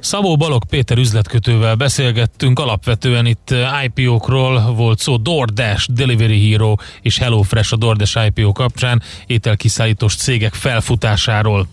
[0.00, 3.54] Szabó Balog Péter üzletkötővel beszélgettünk, alapvetően itt
[3.84, 11.66] IPO-król volt szó, DoorDash, Delivery Hero és HelloFresh a DoorDash IPO kapcsán, ételkiszállítós cégek felfutásáról.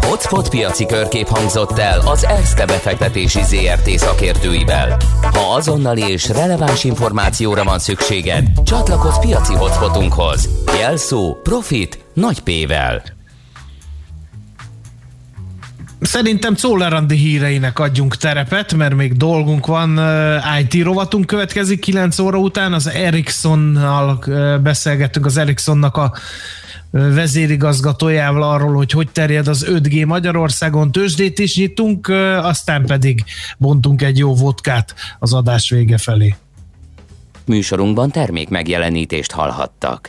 [0.00, 4.96] Hotspot piaci körkép hangzott el az ESZTE befektetési ZRT szakértőivel.
[5.22, 10.48] Ha azonnali és releváns információra van szükséged, csatlakozz piaci hotspotunkhoz.
[10.78, 13.15] Jelszó Profit nagy P-vel.
[16.06, 20.00] Szerintem Czoller Andi híreinek adjunk terepet, mert még dolgunk van.
[20.60, 22.72] IT rovatunk következik 9 óra után.
[22.72, 24.24] Az Ericssonnal
[24.62, 26.12] beszélgettünk, az Ericssonnak a
[26.90, 32.08] vezérigazgatójával arról, hogy hogy terjed az 5G Magyarországon, tőzsdét is nyitunk,
[32.42, 33.24] aztán pedig
[33.58, 36.34] bontunk egy jó vodkát az adás vége felé.
[37.44, 40.08] Műsorunkban termék megjelenítést hallhattak.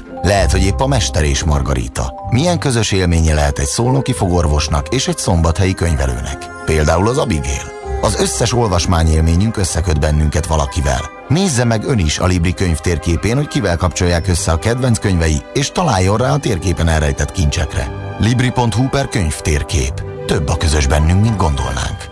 [0.21, 2.13] Lehet, hogy épp a Mester és Margarita.
[2.29, 6.37] Milyen közös élménye lehet egy szolnoki fogorvosnak és egy szombathelyi könyvelőnek?
[6.65, 7.71] Például az Abigail.
[8.01, 11.09] Az összes olvasmányélményünk összeköt bennünket valakivel.
[11.27, 15.41] Nézze meg ön is a Libri könyv térképén, hogy kivel kapcsolják össze a kedvenc könyvei,
[15.53, 18.15] és találjon rá a térképen elrejtett kincsekre.
[18.19, 20.03] Libri.hu per könyv térkép.
[20.25, 22.09] Több a közös bennünk, mint gondolnánk.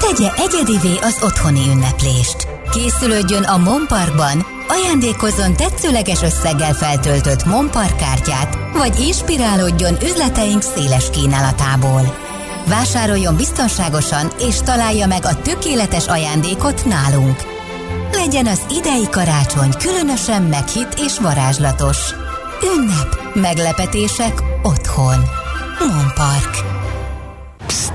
[0.00, 2.59] Tegye egyedivé az otthoni ünneplést.
[2.70, 12.16] Készülődjön a Monparkban, ajándékozzon tetszőleges összeggel feltöltött Monpark kártyát, vagy inspirálódjon üzleteink széles kínálatából.
[12.66, 17.36] Vásároljon biztonságosan, és találja meg a tökéletes ajándékot nálunk.
[18.12, 21.98] Legyen az idei karácsony különösen meghitt és varázslatos.
[22.76, 25.24] Ünnep, meglepetések otthon.
[25.78, 26.69] Monpark.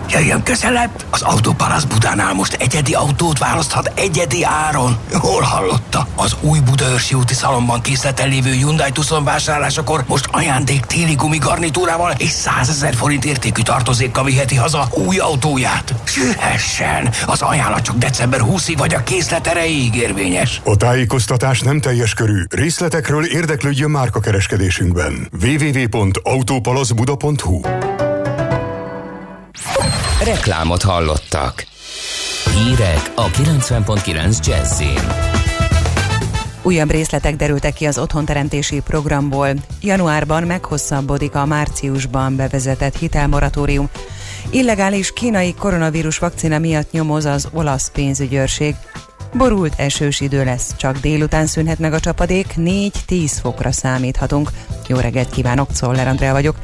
[0.10, 1.06] Jöjjön közelebb!
[1.10, 4.98] Az Autópalasz Budánál most egyedi autót választhat egyedi áron.
[5.12, 6.08] Hol hallotta?
[6.16, 12.30] Az új Budaörsi úti szalomban készleten lévő Hyundai Tucson vásárlásakor most ajándék téli gumigarnitúrával és
[12.30, 15.94] 100 ezer forint értékű tartozékkal viheti haza új autóját.
[16.04, 17.10] Sühessen!
[17.26, 20.62] Az ajánlat csak december 20-ig vagy a készlet erejéig érvényes.
[20.64, 22.44] A tájékoztatás nem teljes körű.
[22.50, 25.30] Részletekről érdeklődjön márka kereskedésünkben.
[25.42, 27.62] www.autopalaszbuda.hu
[30.24, 31.66] Reklámot hallottak.
[32.54, 35.00] Hírek a 90.9 Jazzin.
[36.62, 39.50] Újabb részletek derültek ki az otthonteremtési programból.
[39.82, 43.90] Januárban meghosszabbodik a márciusban bevezetett hitelmoratórium.
[44.50, 48.76] Illegális kínai koronavírus vakcina miatt nyomoz az olasz pénzügyőrség.
[49.34, 54.50] Borult esős idő lesz, csak délután szűnhet meg a csapadék, 4-10 fokra számíthatunk.
[54.88, 56.56] Jó reggelt kívánok, Czoller Andrea vagyok.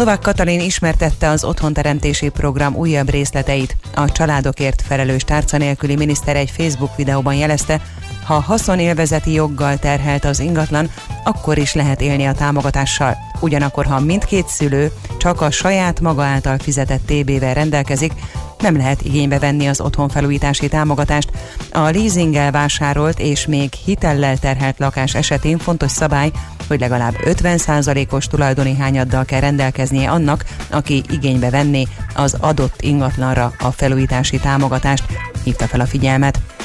[0.00, 3.76] Novák Katalin ismertette az otthonteremtési program újabb részleteit.
[3.94, 7.80] A családokért felelős tárca nélküli miniszter egy Facebook videóban jelezte,
[8.30, 10.90] ha haszonélvezeti joggal terhelt az ingatlan,
[11.24, 13.16] akkor is lehet élni a támogatással.
[13.40, 18.12] Ugyanakkor, ha mindkét szülő csak a saját maga által fizetett TB-vel rendelkezik,
[18.58, 21.30] nem lehet igénybe venni az otthonfelújítási támogatást.
[21.72, 26.30] A leasinggel vásárolt és még hitellel terhelt lakás esetén fontos szabály,
[26.68, 33.70] hogy legalább 50%-os tulajdoni hányaddal kell rendelkeznie annak, aki igénybe venné az adott ingatlanra a
[33.70, 35.04] felújítási támogatást,
[35.44, 36.59] hívta fel a figyelmet.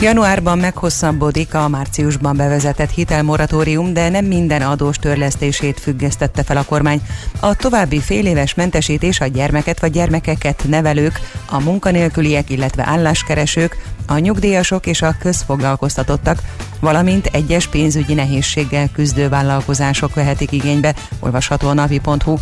[0.00, 7.00] Januárban meghosszabbodik a márciusban bevezetett hitelmoratórium, de nem minden adós törlesztését függesztette fel a kormány.
[7.40, 14.86] A további féléves mentesítés a gyermeket vagy gyermekeket nevelők, a munkanélküliek, illetve álláskeresők, a nyugdíjasok
[14.86, 16.42] és a közfoglalkoztatottak,
[16.80, 22.36] valamint egyes pénzügyi nehézséggel küzdő vállalkozások vehetik igénybe, olvasható a navi.hu.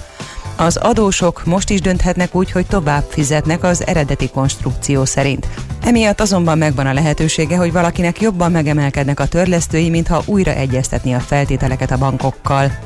[0.60, 5.48] Az adósok most is dönthetnek úgy, hogy tovább fizetnek az eredeti konstrukció szerint.
[5.82, 11.20] Emiatt azonban megvan a lehetősége, hogy valakinek jobban megemelkednek a törlesztői, mintha újra egyeztetni a
[11.20, 12.78] feltételeket a bankokkal.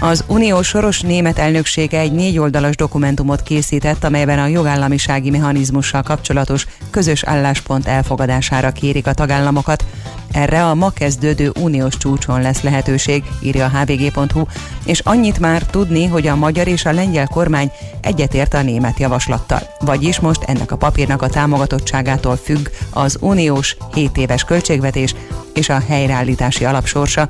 [0.00, 6.66] Az Unió soros német elnöksége egy négy oldalas dokumentumot készített, amelyben a jogállamisági mechanizmussal kapcsolatos
[6.90, 9.84] közös álláspont elfogadására kérik a tagállamokat.
[10.32, 14.44] Erre a ma kezdődő uniós csúcson lesz lehetőség, írja a hvg.hu,
[14.84, 17.70] és annyit már tudni, hogy a magyar és a lengyel kormány
[18.00, 19.60] egyetért a német javaslattal.
[19.80, 25.14] Vagyis most ennek a papírnak a támogatottságától függ az uniós 7 éves költségvetés
[25.54, 27.28] és a helyreállítási alapsorsa.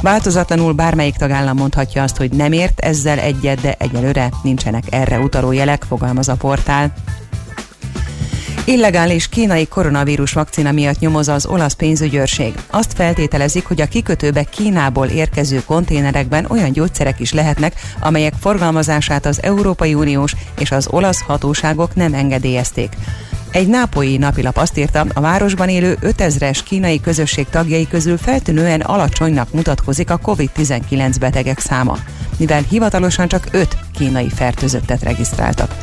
[0.00, 5.52] Változatlanul bármelyik tagállam mondhatja azt, hogy nem ért ezzel egyet, de egyelőre nincsenek erre utaló
[5.52, 6.92] jelek, fogalmaz a portál.
[8.64, 12.54] Illegális kínai koronavírus vakcina miatt nyomoz az olasz pénzügyőrség.
[12.70, 19.42] Azt feltételezik, hogy a kikötőbe Kínából érkező konténerekben olyan gyógyszerek is lehetnek, amelyek forgalmazását az
[19.42, 22.96] Európai Uniós és az olasz hatóságok nem engedélyezték.
[23.50, 29.52] Egy nápolyi napilap azt írta, a városban élő 5000-es kínai közösség tagjai közül feltűnően alacsonynak
[29.52, 31.98] mutatkozik a COVID-19 betegek száma,
[32.36, 35.74] mivel hivatalosan csak 5 kínai fertőzöttet regisztráltak.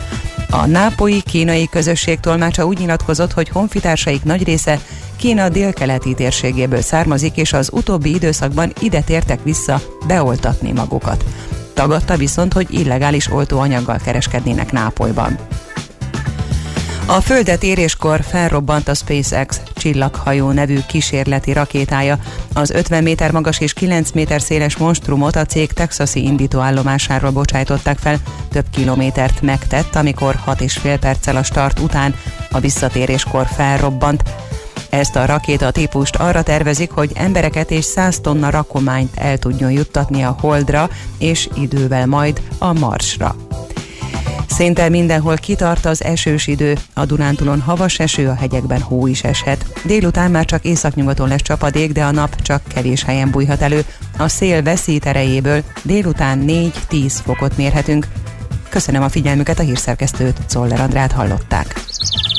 [0.50, 4.80] A nápolyi kínai közösség tolmácsa úgy nyilatkozott, hogy honfitársaik nagy része
[5.16, 11.26] Kína délkeleti térségéből származik, és az utóbbi időszakban ide tértek vissza beoltatni magukat.
[11.74, 15.38] Tagadta viszont, hogy illegális oltóanyaggal kereskednének Nápolyban.
[17.06, 22.20] A földet éréskor felrobbant a SpaceX csillaghajó nevű kísérleti rakétája.
[22.54, 28.18] Az 50 méter magas és 9 méter széles monstrumot a cég texasi indítóállomásáról bocsájtották fel.
[28.50, 32.16] Több kilométert megtett, amikor 6,5 perccel a start után
[32.52, 34.24] a visszatéréskor felrobbant.
[34.90, 40.24] Ezt a rakéta típust arra tervezik, hogy embereket és 100 tonna rakományt el tudjon juttatni
[40.24, 43.36] a Holdra, és idővel majd a Marsra.
[44.48, 49.66] Szinte mindenhol kitart az esős idő, a Dunántúlon havas eső, a hegyekben hó is eshet.
[49.86, 53.86] Délután már csak északnyugaton lesz csapadék, de a nap csak kevés helyen bújhat elő.
[54.18, 58.08] A szél veszít erejéből délután 4-10 fokot mérhetünk.
[58.70, 61.82] Köszönöm a figyelmüket, a hírszerkesztőt, Czoller Andrát hallották.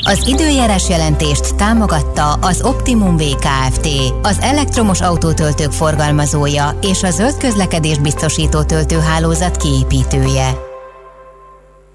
[0.07, 3.87] Az időjárás jelentést támogatta az Optimum VKFT,
[4.21, 10.64] az elektromos autótöltők forgalmazója és a zöld közlekedés biztosító töltőhálózat kiépítője.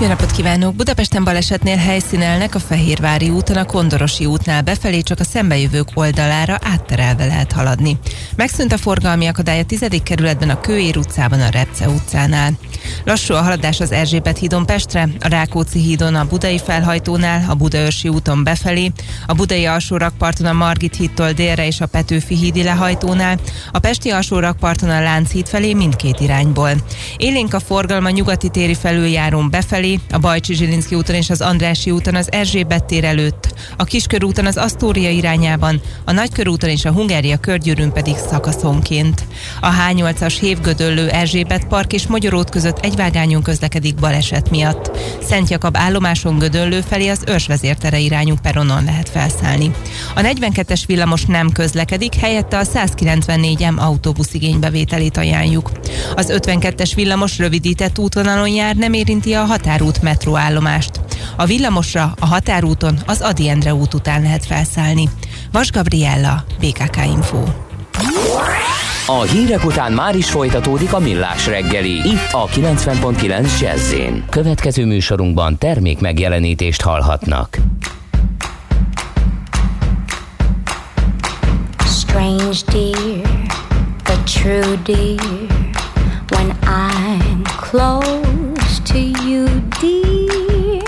[0.00, 0.74] jó napot kívánok!
[0.74, 7.26] Budapesten balesetnél helyszínelnek a Fehérvári úton, a Kondorosi útnál befelé csak a szembejövők oldalára átterelve
[7.26, 7.98] lehet haladni.
[8.36, 9.86] Megszűnt a forgalmi akadály a 10.
[10.02, 12.52] kerületben, a Kőér utcában, a Repce utcánál.
[13.04, 18.08] Lassú a haladás az Erzsébet hídon Pestre, a Rákóczi hídon a Budai felhajtónál, a Budaörsi
[18.08, 18.92] úton befelé,
[19.26, 23.38] a Budai alsó rakparton a Margit hídtól délre és a Petőfi hídi lehajtónál,
[23.72, 26.70] a Pesti alsó rakparton a Lánchíd felé mindkét irányból.
[27.16, 31.90] Élénk a forgalma nyugati téri felüljárón befelé, felé, a Bajcsi Zsilinszki úton és az Andrási
[31.90, 37.36] úton az Erzsébet tér előtt, a Kiskörúton az Asztória irányában, a Nagykörúton és a Hungária
[37.36, 39.24] körgyűrűn pedig szakaszonként.
[39.60, 44.98] A H8-as Hévgödöllő Erzsébet Park és Magyarót között egyvágányon közlekedik baleset miatt.
[45.22, 49.70] Szent Jakab állomáson Gödöllő felé az őrsvezértere irányú peronon lehet felszállni.
[50.14, 55.70] A 42-es villamos nem közlekedik, helyette a 194M autóbusz igénybevételét ajánljuk.
[56.14, 61.00] Az 52-es villamos rövidített útvonalon jár, nem érinti a határ határút metróállomást.
[61.36, 65.08] A villamosra a határúton az Adi Endre út után lehet felszállni.
[65.52, 67.44] Vas Gabriella, BKK Info.
[69.06, 71.90] A hírek után már is folytatódik a millás reggeli.
[71.90, 73.94] Itt a 90.9 jazz
[74.30, 77.58] Következő műsorunkban termék megjelenítést hallhatnak.
[81.86, 83.20] Strange dear,
[84.04, 85.46] but true dear,
[86.30, 88.55] when I'm close
[88.86, 89.46] to you,
[89.80, 90.80] dear.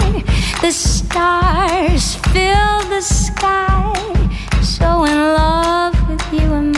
[0.61, 3.93] The stars fill the sky,
[4.63, 6.78] so in love with you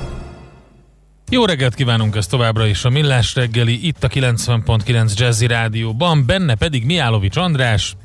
[1.33, 6.55] Jó reggelt kívánunk ezt továbbra is a Millás reggeli, itt a 90.9 Jazzy Rádióban, benne
[6.55, 7.95] pedig Miálovics András,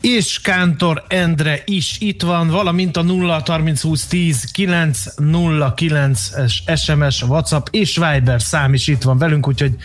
[0.00, 6.30] és Kántor Endre is itt van, valamint a 0 30 20 10 909
[6.76, 9.76] SMS, WhatsApp és Viber szám is itt van velünk, úgyhogy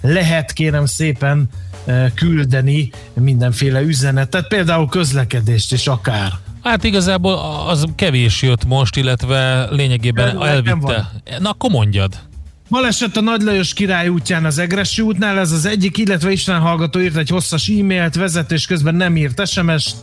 [0.00, 1.48] lehet kérem szépen
[1.84, 6.32] eh, küldeni mindenféle üzenetet, például közlekedést is akár.
[6.62, 11.10] Hát igazából az kevés jött most, illetve lényegében elvitte.
[11.38, 12.27] Na akkor mondjad.
[12.70, 17.00] Baleset a Nagy Lajos király útján az Egresi útnál, ez az egyik, illetve Isten hallgató
[17.00, 20.02] írt egy hosszas e-mailt, vezetés közben nem írt SMS-t,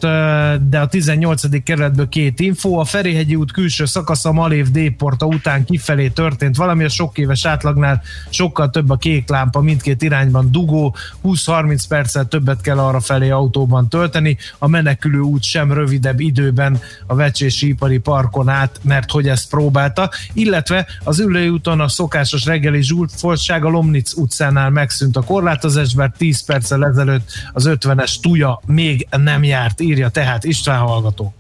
[0.69, 1.63] de a 18.
[1.63, 2.79] kerületből két info.
[2.79, 8.01] A Ferihegyi út külső szakasza Malév D-porta után kifelé történt valami, a sok éves átlagnál
[8.29, 13.89] sokkal több a kék lámpa, mindkét irányban dugó, 20-30 perccel többet kell arra felé autóban
[13.89, 19.49] tölteni, a menekülő út sem rövidebb időben a Vecsési Ipari Parkon át, mert hogy ezt
[19.49, 26.17] próbálta, illetve az ülőúton a szokásos reggeli zsúfoltság a Lomnic utcánál megszűnt a korlátozás, mert
[26.17, 31.33] 10 perccel ezelőtt az 50-es tuja még nem járt, írja tehát István hallgató.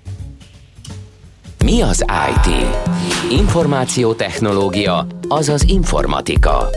[1.63, 2.65] Mi az IT?
[3.31, 6.69] Információtechnológia, azaz informatika.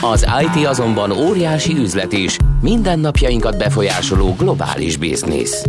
[0.00, 5.64] Az IT azonban óriási üzlet is, mindennapjainkat befolyásoló globális biznisz.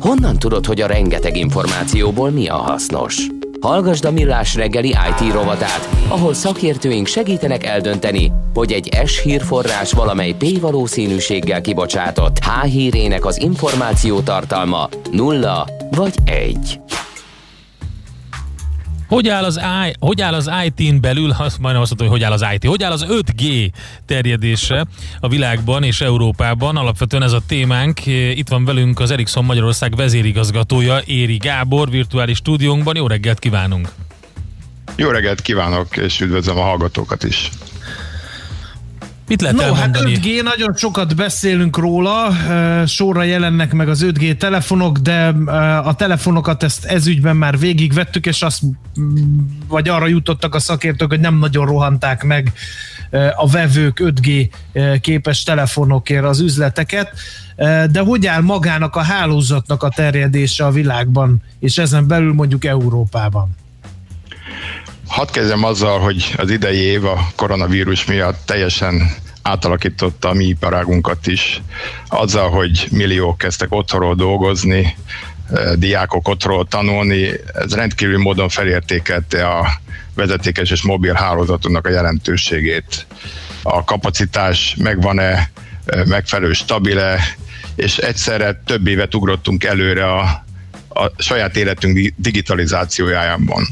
[0.00, 3.26] Honnan tudod, hogy a rengeteg információból mi a hasznos?
[3.62, 10.32] Hallgasd a Millás reggeli IT rovatát, ahol szakértőink segítenek eldönteni, hogy egy S hírforrás valamely
[10.32, 16.80] P valószínűséggel kibocsátott H hírének az információ tartalma nulla vagy egy.
[19.12, 22.22] Hogy áll az, I, hogy áll az IT-n belül, azt majdnem azt mondta, hogy hogy
[22.22, 23.70] áll az IT, hogy áll az 5G
[24.06, 24.86] terjedése
[25.20, 26.76] a világban és Európában?
[26.76, 28.06] Alapvetően ez a témánk.
[28.06, 32.96] Itt van velünk az Ericsson Magyarország vezérigazgatója, Éri Gábor, virtuális stúdiónkban.
[32.96, 33.88] Jó reggelt kívánunk!
[34.96, 37.50] Jó reggelt kívánok, és üdvözlöm a hallgatókat is!
[39.32, 40.14] Mit lehet no, elmondani?
[40.14, 42.32] hát 5G, nagyon sokat beszélünk róla,
[42.86, 45.26] sorra jelennek meg az 5G telefonok, de
[45.84, 48.62] a telefonokat ezt ezügyben már végigvettük, és azt,
[49.68, 52.52] vagy arra jutottak a szakértők, hogy nem nagyon rohanták meg
[53.36, 54.48] a vevők 5G
[55.00, 57.12] képes telefonokért az üzleteket,
[57.90, 63.60] de hogy áll magának a hálózatnak a terjedése a világban, és ezen belül mondjuk Európában?
[65.12, 69.10] Hadd kezdjem azzal, hogy az idei év a koronavírus miatt teljesen
[69.42, 71.62] átalakította a mi iparágunkat is,
[72.08, 74.96] azzal, hogy milliók kezdtek otthonról dolgozni,
[75.52, 79.70] eh, diákok otthonról tanulni, ez rendkívül módon felértékelte a
[80.14, 83.06] vezetékes és mobil hálózatunknak a jelentőségét.
[83.62, 85.50] A kapacitás megvan-e,
[85.86, 87.18] eh, megfelelő stabile,
[87.74, 90.44] és egyszerre több évet ugrottunk előre a,
[90.88, 93.66] a saját életünk digitalizációjában.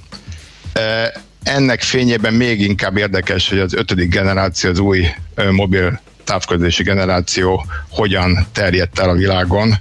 [1.43, 5.07] Ennek fényében még inkább érdekes, hogy az ötödik generáció, az új
[5.51, 9.75] mobil távközlési generáció hogyan terjedt el a világon.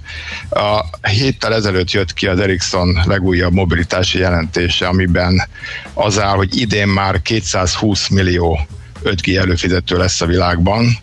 [0.50, 5.48] A héttel ezelőtt jött ki az Ericsson legújabb mobilitási jelentése, amiben
[5.94, 8.60] az áll, hogy idén már 220 millió
[9.04, 10.98] 5G előfizető lesz a világban,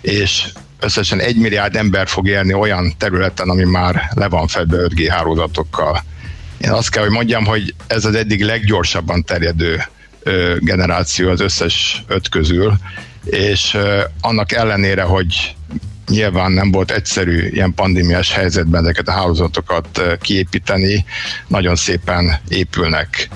[0.00, 0.44] és
[0.80, 6.04] összesen egy milliárd ember fog élni olyan területen, ami már le van fedve 5G hálózatokkal.
[6.58, 9.82] Én azt kell, hogy mondjam, hogy ez az eddig leggyorsabban terjedő
[10.58, 12.72] generáció az összes öt közül,
[13.24, 13.76] és
[14.20, 15.54] annak ellenére, hogy
[16.10, 21.04] nyilván nem volt egyszerű ilyen pandémiás helyzetben ezeket a hálózatokat kiépíteni,
[21.46, 23.28] nagyon szépen épülnek.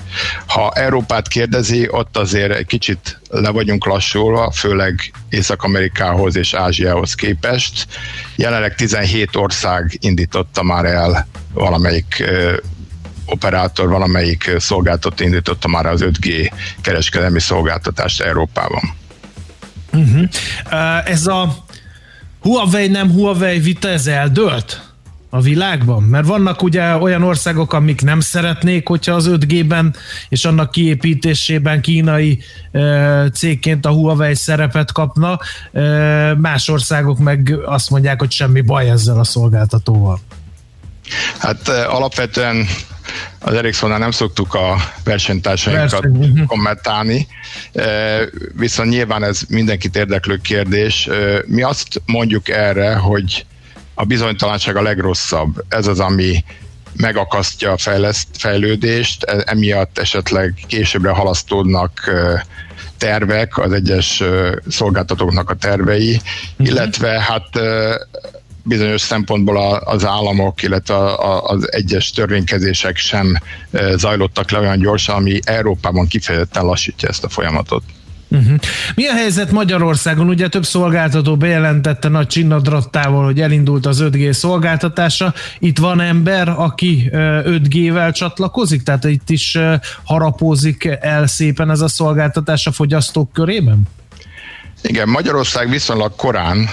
[0.47, 7.87] Ha Európát kérdezi, ott azért egy kicsit le vagyunk lassulva, főleg Észak-Amerikához és Ázsiához képest.
[8.35, 12.23] Jelenleg 17 ország indította már el valamelyik
[13.25, 16.51] operátor valamelyik szolgáltató indította már az 5G
[16.81, 18.93] kereskedelmi szolgáltatást Európában.
[19.93, 20.23] Uh-huh.
[20.65, 21.55] Uh, ez a
[22.41, 24.85] Huawei nem Huawei vita, ez eldőlt?
[25.35, 26.03] a világban?
[26.03, 29.95] Mert vannak ugye olyan országok, amik nem szeretnék, hogyha az 5G-ben
[30.29, 32.39] és annak kiépítésében kínai
[32.71, 35.39] e, cégként a Huawei szerepet kapna,
[35.73, 35.81] e,
[36.33, 40.19] más országok meg azt mondják, hogy semmi baj ezzel a szolgáltatóval.
[41.37, 42.67] Hát alapvetően
[43.39, 46.43] az Ericssonnál nem szoktuk a versenytársainkat Verseny, mhm.
[46.43, 47.27] kommentálni,
[48.53, 51.09] viszont nyilván ez mindenkit érdeklő kérdés.
[51.45, 53.45] Mi azt mondjuk erre, hogy
[53.93, 55.63] a bizonytalanság a legrosszabb.
[55.69, 56.43] Ez az, ami
[56.97, 62.11] megakasztja a fejleszt, fejlődést, e- emiatt esetleg későbbre halasztódnak
[62.97, 64.23] tervek, az egyes
[64.67, 66.67] szolgáltatóknak a tervei, uh-huh.
[66.67, 67.59] illetve hát
[68.65, 70.95] bizonyos szempontból az államok, illetve
[71.43, 73.37] az egyes törvénykezések sem
[73.95, 77.83] zajlottak le olyan gyorsan, ami Európában kifejezetten lassítja ezt a folyamatot.
[78.29, 78.59] Uh-huh.
[78.95, 80.29] Mi a helyzet Magyarországon?
[80.29, 85.33] Ugye több szolgáltató bejelentette nagy csinnadrattával, hogy elindult az 5G szolgáltatása.
[85.59, 89.57] Itt van ember, aki 5G-vel csatlakozik, tehát itt is
[90.03, 93.81] harapózik el szépen ez a szolgáltatás a fogyasztók körében?
[94.81, 96.69] Igen, Magyarország viszonylag korán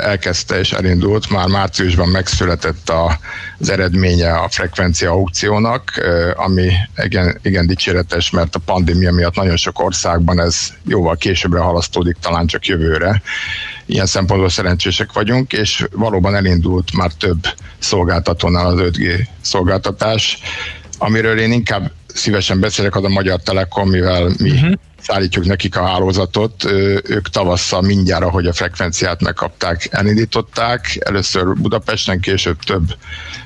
[0.00, 3.18] elkezdte és elindult, már márciusban megszületett a,
[3.58, 5.92] az eredménye a frekvencia aukciónak,
[6.34, 12.16] ami igen, igen dicséretes, mert a pandémia miatt nagyon sok országban ez jóval későbbre halasztódik,
[12.20, 13.22] talán csak jövőre.
[13.86, 17.46] Ilyen szempontból szerencsések vagyunk, és valóban elindult már több
[17.78, 20.38] szolgáltatónál az 5G szolgáltatás,
[20.98, 24.72] amiről én inkább szívesen beszélek, az a Magyar Telekom, mivel mi uh-huh
[25.02, 26.64] szállítjuk nekik a hálózatot.
[27.04, 30.98] Ők tavasszal mindjárt, ahogy a frekvenciát megkapták, elindították.
[31.00, 32.96] Először Budapesten, később több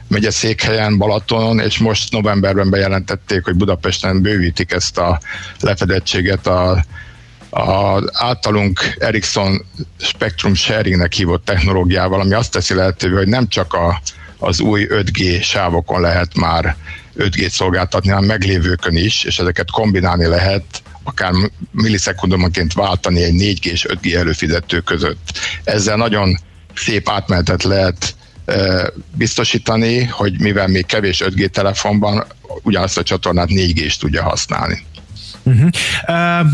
[0.09, 5.21] megye székhelyen, Balatonon, és most novemberben bejelentették, hogy Budapesten bővítik ezt a
[5.61, 6.85] lefedettséget a
[7.51, 9.65] a általunk Ericsson
[9.99, 14.01] Spectrum Sharingnek hívott technológiával, ami azt teszi lehetővé, hogy nem csak a,
[14.39, 16.77] az új 5G sávokon lehet már
[17.19, 20.65] 5G-t szolgáltatni, hanem meglévőkön is, és ezeket kombinálni lehet
[21.03, 21.33] akár
[21.71, 25.33] millisekundomonként váltani egy 4G és 5G előfizető között.
[25.65, 26.39] Ezzel nagyon
[26.75, 28.15] szép átmenetet lehet
[29.15, 32.25] biztosítani, hogy mivel még kevés 5G telefonban
[32.63, 34.85] ugyanazt a csatornát 4G is tudja használni.
[35.43, 35.69] Uh-huh.
[36.09, 36.47] Uh,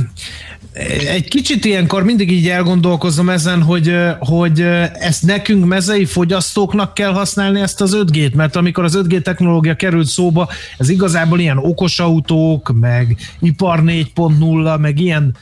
[1.09, 4.61] egy kicsit ilyenkor mindig így elgondolkozom ezen, hogy, hogy
[4.95, 10.07] ezt nekünk mezei fogyasztóknak kell használni ezt az 5G-t, mert amikor az 5G technológia került
[10.07, 15.37] szóba, ez igazából ilyen okos autók, meg ipar 4.0, meg ilyen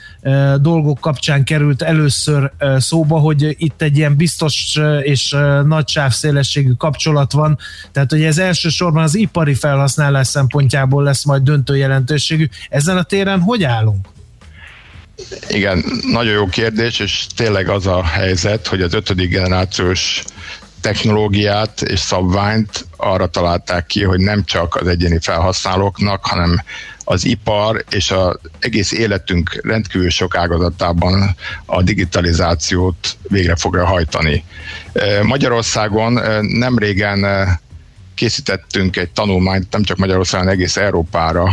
[0.60, 7.58] dolgok kapcsán került először szóba, hogy itt egy ilyen biztos és nagy sávszélességű kapcsolat van,
[7.92, 12.48] tehát hogy ez elsősorban az ipari felhasználás szempontjából lesz majd döntő jelentőségű.
[12.68, 14.08] Ezen a téren hogy állunk?
[15.48, 20.22] Igen, nagyon jó kérdés, és tényleg az a helyzet, hogy az ötödik generációs
[20.80, 26.62] technológiát és szabványt arra találták ki, hogy nem csak az egyéni felhasználóknak, hanem
[27.04, 34.44] az ipar és az egész életünk rendkívül sok ágazatában a digitalizációt végre fogja hajtani.
[35.22, 37.26] Magyarországon nem régen
[38.14, 41.48] készítettünk egy tanulmányt, nem csak Magyarországon, egész Európára,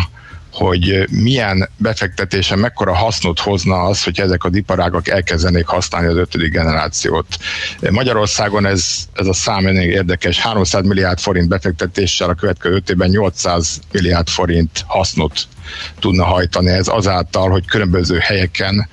[0.58, 6.52] hogy milyen befektetése mekkora hasznot hozna az, hogy ezek az iparágak elkezdenék használni az ötödik
[6.52, 7.28] generációt.
[7.91, 10.39] Magyarországon ez, ez a szám ennél érdekes.
[10.39, 15.48] 300 milliárd forint befektetéssel a következő öt évben 800 milliárd forint hasznot
[16.00, 16.70] tudna hajtani.
[16.70, 18.89] Ez azáltal, hogy különböző helyeken,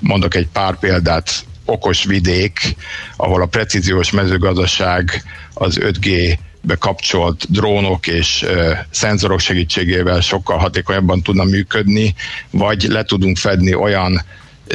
[0.00, 1.30] mondok egy pár példát,
[1.64, 2.76] okos vidék,
[3.16, 5.22] ahol a precíziós mezőgazdaság
[5.54, 8.46] az 5G bekapcsolt drónok és
[8.90, 12.14] szenzorok segítségével sokkal hatékonyabban tudna működni,
[12.50, 14.22] vagy le tudunk fedni olyan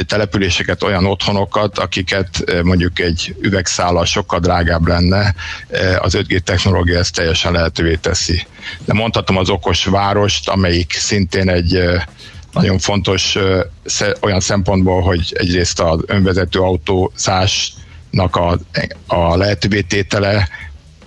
[0.06, 5.34] településeket, olyan otthonokat, akiket mondjuk egy üvegszállal sokkal drágább lenne,
[5.98, 8.46] az 5G technológia ezt teljesen lehetővé teszi.
[8.84, 11.82] De mondhatom az okos várost, amelyik szintén egy
[12.52, 13.36] nagyon fontos
[14.20, 18.58] olyan szempontból, hogy egyrészt az önvezető autózásnak a,
[19.06, 20.48] a lehetővé tétele,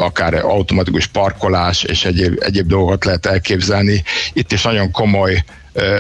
[0.04, 4.04] akár automatikus parkolás és egyéb, egyéb dolgot lehet elképzelni.
[4.34, 5.44] Itt is nagyon komoly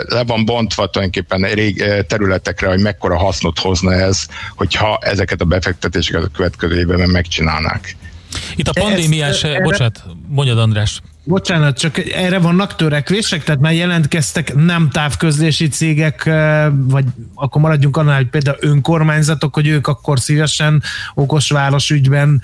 [0.07, 6.23] le van bontva tulajdonképpen rég területekre, hogy mekkora hasznot hozna ez, hogyha ezeket a befektetéseket
[6.23, 7.95] a következő évben megcsinálnák.
[8.55, 11.01] Itt a pandémiás, ez, bocsánat, mondjad András.
[11.25, 16.23] Bocsánat, csak erre vannak törekvések, tehát már jelentkeztek nem távközlési cégek,
[16.71, 20.81] vagy akkor maradjunk annál, hogy például önkormányzatok, hogy ők akkor szívesen
[21.13, 22.41] okos városügyben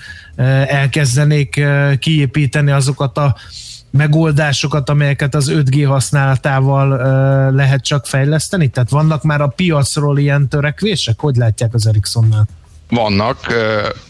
[0.66, 1.64] elkezdenék
[1.98, 3.36] kiépíteni azokat a
[3.90, 6.88] megoldásokat, amelyeket az 5G használatával
[7.52, 8.68] lehet csak fejleszteni?
[8.68, 11.20] Tehát vannak már a piacról ilyen törekvések?
[11.20, 12.48] Hogy látják az Ericssonnál?
[12.90, 13.52] Vannak.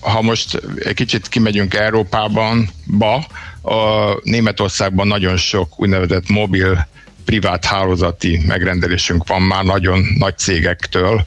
[0.00, 3.26] Ha most egy kicsit kimegyünk Európában, ba,
[3.62, 6.86] a Németországban nagyon sok úgynevezett mobil
[7.24, 11.24] privát hálózati megrendelésünk van már nagyon nagy cégektől,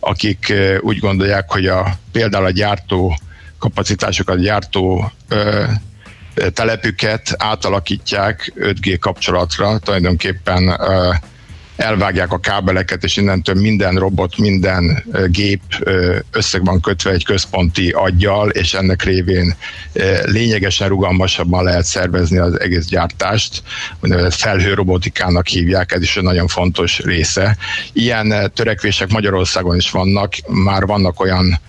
[0.00, 3.18] akik úgy gondolják, hogy a, például a gyártó
[3.58, 5.64] kapacitásokat, gyártó ö,
[6.54, 10.80] telepüket átalakítják 5G kapcsolatra, tulajdonképpen
[11.76, 15.60] elvágják a kábeleket, és innentől minden robot, minden gép
[16.30, 19.54] összeg van kötve egy központi aggyal, és ennek révén
[20.24, 23.62] lényegesen rugalmasabban lehet szervezni az egész gyártást.
[24.30, 27.56] Felhő robotikának hívják, ez is egy nagyon fontos része.
[27.92, 31.60] Ilyen törekvések Magyarországon is vannak, már vannak olyan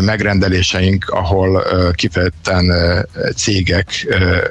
[0.00, 2.72] megrendeléseink, ahol kifejezetten
[3.36, 4.06] cégek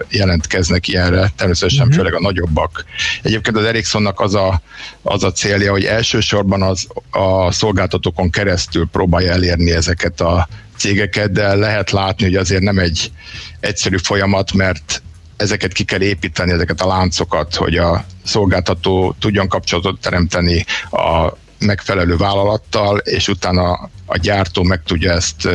[0.10, 1.98] jelentkeznek ilyenre, természetesen uh-huh.
[1.98, 2.86] főleg a nagyobbak.
[3.22, 4.62] Egyébként az Ericssonnak az a,
[5.02, 10.48] az a célja, hogy elsősorban az, a szolgáltatókon keresztül próbálja elérni ezeket a
[10.78, 13.12] cégeket, de lehet látni, hogy azért nem egy
[13.60, 15.02] egyszerű folyamat, mert
[15.38, 22.18] ezeket ki kell építeni, ezeket a láncokat, hogy a szolgáltató tudjon kapcsolatot teremteni a megfelelő
[22.18, 25.48] vállalattal, és utána a gyártó meg tudja ezt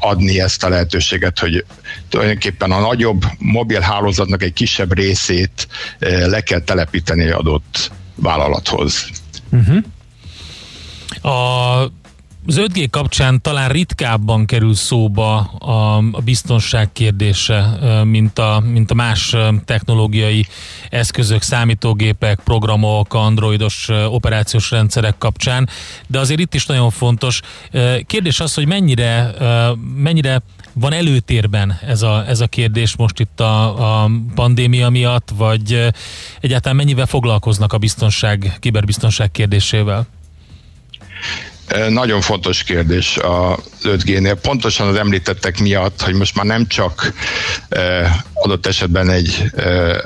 [0.00, 1.64] adni, ezt a lehetőséget, hogy
[2.08, 9.10] tulajdonképpen a nagyobb mobil hálózatnak egy kisebb részét le kell telepíteni adott vállalathoz.
[9.50, 9.82] Uh-huh.
[11.34, 11.92] A
[12.46, 18.94] az 5G kapcsán talán ritkábban kerül szóba a, a biztonság kérdése, mint a, mint a
[18.94, 20.46] más technológiai
[20.90, 25.68] eszközök, számítógépek, programok, androidos operációs rendszerek kapcsán,
[26.06, 27.40] de azért itt is nagyon fontos.
[28.06, 29.34] Kérdés az, hogy mennyire,
[29.96, 35.86] mennyire van előtérben ez a, ez a kérdés most itt a, a pandémia miatt, vagy
[36.40, 40.06] egyáltalán mennyivel foglalkoznak a biztonság, kiberbiztonság kérdésével?
[41.88, 47.12] Nagyon fontos kérdés a 5G-nél, pontosan az említettek miatt, hogy most már nem csak
[48.32, 49.50] adott esetben egy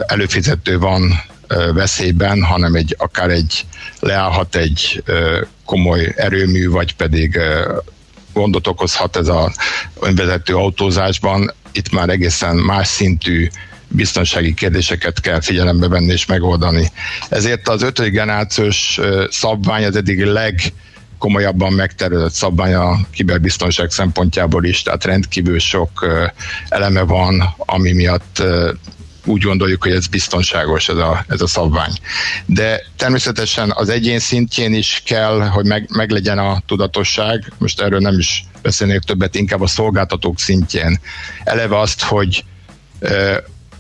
[0.07, 1.23] előfizető van
[1.75, 3.65] veszélyben, hanem egy, akár egy
[4.01, 5.03] leállhat egy
[5.65, 7.39] komoly erőmű, vagy pedig
[8.33, 9.53] gondot okozhat ez a
[10.01, 11.53] önvezető autózásban.
[11.73, 13.49] Itt már egészen más szintű
[13.89, 16.91] biztonsági kérdéseket kell figyelembe venni és megoldani.
[17.29, 20.73] Ezért az ötödik generációs szabvány az eddig leg
[21.19, 26.07] komolyabban megtervezett szabvány a kiberbiztonság szempontjából is, tehát rendkívül sok
[26.69, 28.43] eleme van, ami miatt
[29.25, 31.93] úgy gondoljuk, hogy ez biztonságos ez a, ez a szabvány.
[32.47, 38.19] De természetesen az egyén szintjén is kell, hogy meg, meglegyen a tudatosság, most erről nem
[38.19, 41.01] is beszélnék többet, inkább a szolgáltatók szintjén.
[41.45, 42.45] Eleve azt, hogy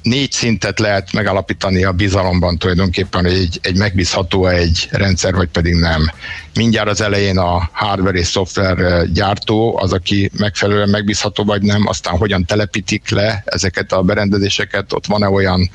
[0.02, 5.74] négy szintet lehet megalapítani a bizalomban tulajdonképpen, hogy egy, egy megbízható egy rendszer, vagy pedig
[5.74, 6.10] nem.
[6.54, 12.16] Mindjárt az elején a hardware és szoftver gyártó az, aki megfelelően megbízható vagy nem, aztán
[12.16, 15.70] hogyan telepítik le ezeket a berendezéseket, ott van-e olyan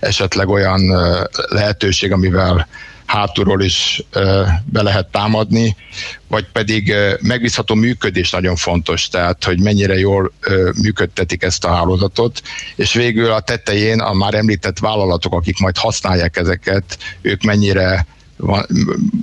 [0.00, 0.80] esetleg olyan
[1.48, 2.66] lehetőség, amivel
[3.06, 4.02] hátulról is
[4.64, 5.76] be lehet támadni,
[6.28, 10.32] vagy pedig megbízható működés nagyon fontos, tehát hogy mennyire jól
[10.82, 12.42] működtetik ezt a hálózatot,
[12.76, 18.06] és végül a tetején a már említett vállalatok, akik majd használják ezeket, ők mennyire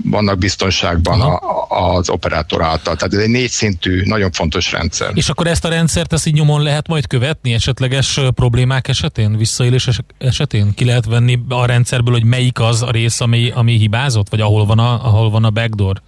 [0.03, 2.95] vannak biztonságban a, az operátor által.
[2.95, 5.11] Tehát ez egy négy szintű, nagyon fontos rendszer.
[5.13, 9.89] És akkor ezt a rendszert ezt így nyomon lehet majd követni esetleges problémák esetén, visszaélés
[10.17, 10.73] esetén?
[10.73, 14.65] Ki lehet venni a rendszerből, hogy melyik az a rész, ami, ami hibázott, vagy ahol
[14.65, 16.01] van a, ahol van a backdoor?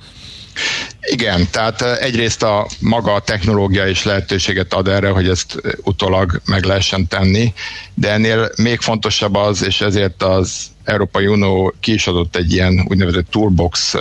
[1.01, 6.63] Igen, tehát egyrészt a maga a technológia is lehetőséget ad erre, hogy ezt utólag meg
[6.63, 7.53] lehessen tenni,
[7.93, 12.85] de ennél még fontosabb az, és ezért az Európai Unió ki is adott egy ilyen
[12.89, 13.95] úgynevezett toolbox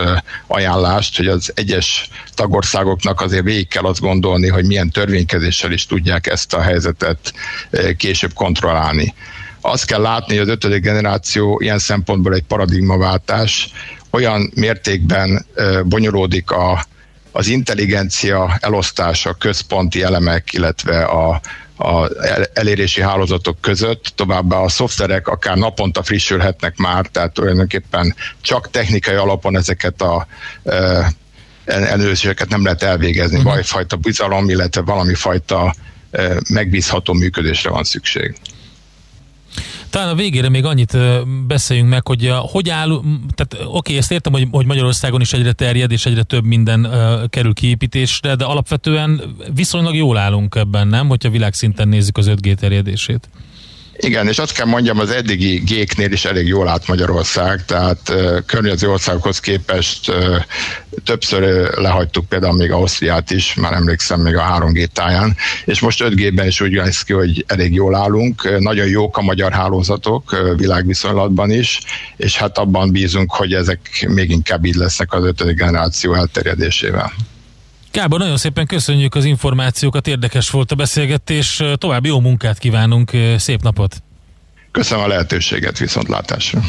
[0.46, 6.26] ajánlást, hogy az egyes tagországoknak azért végig kell azt gondolni, hogy milyen törvénykezéssel is tudják
[6.26, 7.32] ezt a helyzetet
[7.96, 9.14] később kontrollálni.
[9.60, 13.70] Azt kell látni, hogy az ötödik generáció ilyen szempontból egy paradigmaváltás,
[14.12, 15.46] olyan mértékben
[15.84, 16.84] bonyolódik a,
[17.32, 21.40] az intelligencia elosztása központi elemek, illetve a,
[21.78, 22.08] a
[22.52, 29.56] elérési hálózatok között, továbbá a szoftverek akár naponta frissülhetnek már, tehát tulajdonképpen csak technikai alapon
[29.56, 30.26] ezeket a
[30.64, 31.12] e,
[31.64, 33.54] ellenőrzéseket nem lehet elvégezni, uh-huh.
[33.54, 35.74] vagy fajta bizalom, illetve valami fajta
[36.48, 38.36] megbízható működésre van szükség.
[39.92, 40.96] Talán a végére még annyit
[41.46, 43.00] beszéljünk meg, hogy hogy áll,
[43.34, 46.88] tehát oké, ezt értem, hogy, hogy Magyarországon is egyre terjed, és egyre több minden
[47.28, 51.08] kerül kiépítésre, de alapvetően viszonylag jól állunk ebben, nem?
[51.08, 53.28] Hogyha világszinten nézzük az 5G terjedését.
[53.96, 58.12] Igen, és azt kell mondjam, az eddigi géknél is elég jól állt Magyarország, tehát
[58.46, 60.12] környező országokhoz képest
[61.04, 61.42] többször
[61.78, 66.60] lehagytuk például még Ausztriát is, már emlékszem még a 3G táján, és most 5G-ben is
[66.60, 71.80] úgy néz ki, hogy elég jól állunk, nagyon jók a magyar hálózatok világviszonylatban is,
[72.16, 77.12] és hát abban bízunk, hogy ezek még inkább így lesznek az ötödik generáció elterjedésével.
[77.92, 83.62] Gábor, nagyon szépen köszönjük az információkat, érdekes volt a beszélgetés, további jó munkát kívánunk, szép
[83.62, 84.02] napot!
[84.70, 86.60] Köszönöm a lehetőséget, viszontlátásra!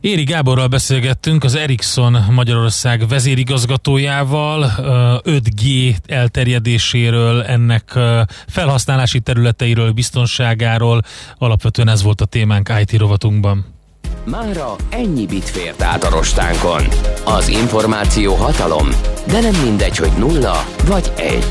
[0.00, 4.72] Éri Gáborral beszélgettünk, az Ericsson Magyarország vezérigazgatójával
[5.24, 7.98] 5G elterjedéséről, ennek
[8.46, 11.02] felhasználási területeiről, biztonságáról.
[11.38, 13.73] Alapvetően ez volt a témánk IT rovatunkban.
[14.26, 16.82] Mára ennyi bit fért át a rostánkon.
[17.24, 18.88] Az információ hatalom,
[19.26, 21.46] de nem mindegy, hogy nulla vagy egy.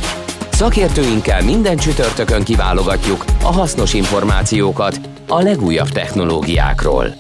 [0.52, 7.16] Szakértőinkkel minden csütörtökön kiválogatjuk a hasznos információkat a legújabb technológiákról.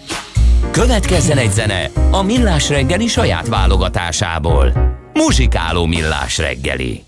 [0.71, 4.73] Következzen egy zene a Millás reggeli saját válogatásából.
[5.13, 7.03] Muzsikáló Millás reggeli.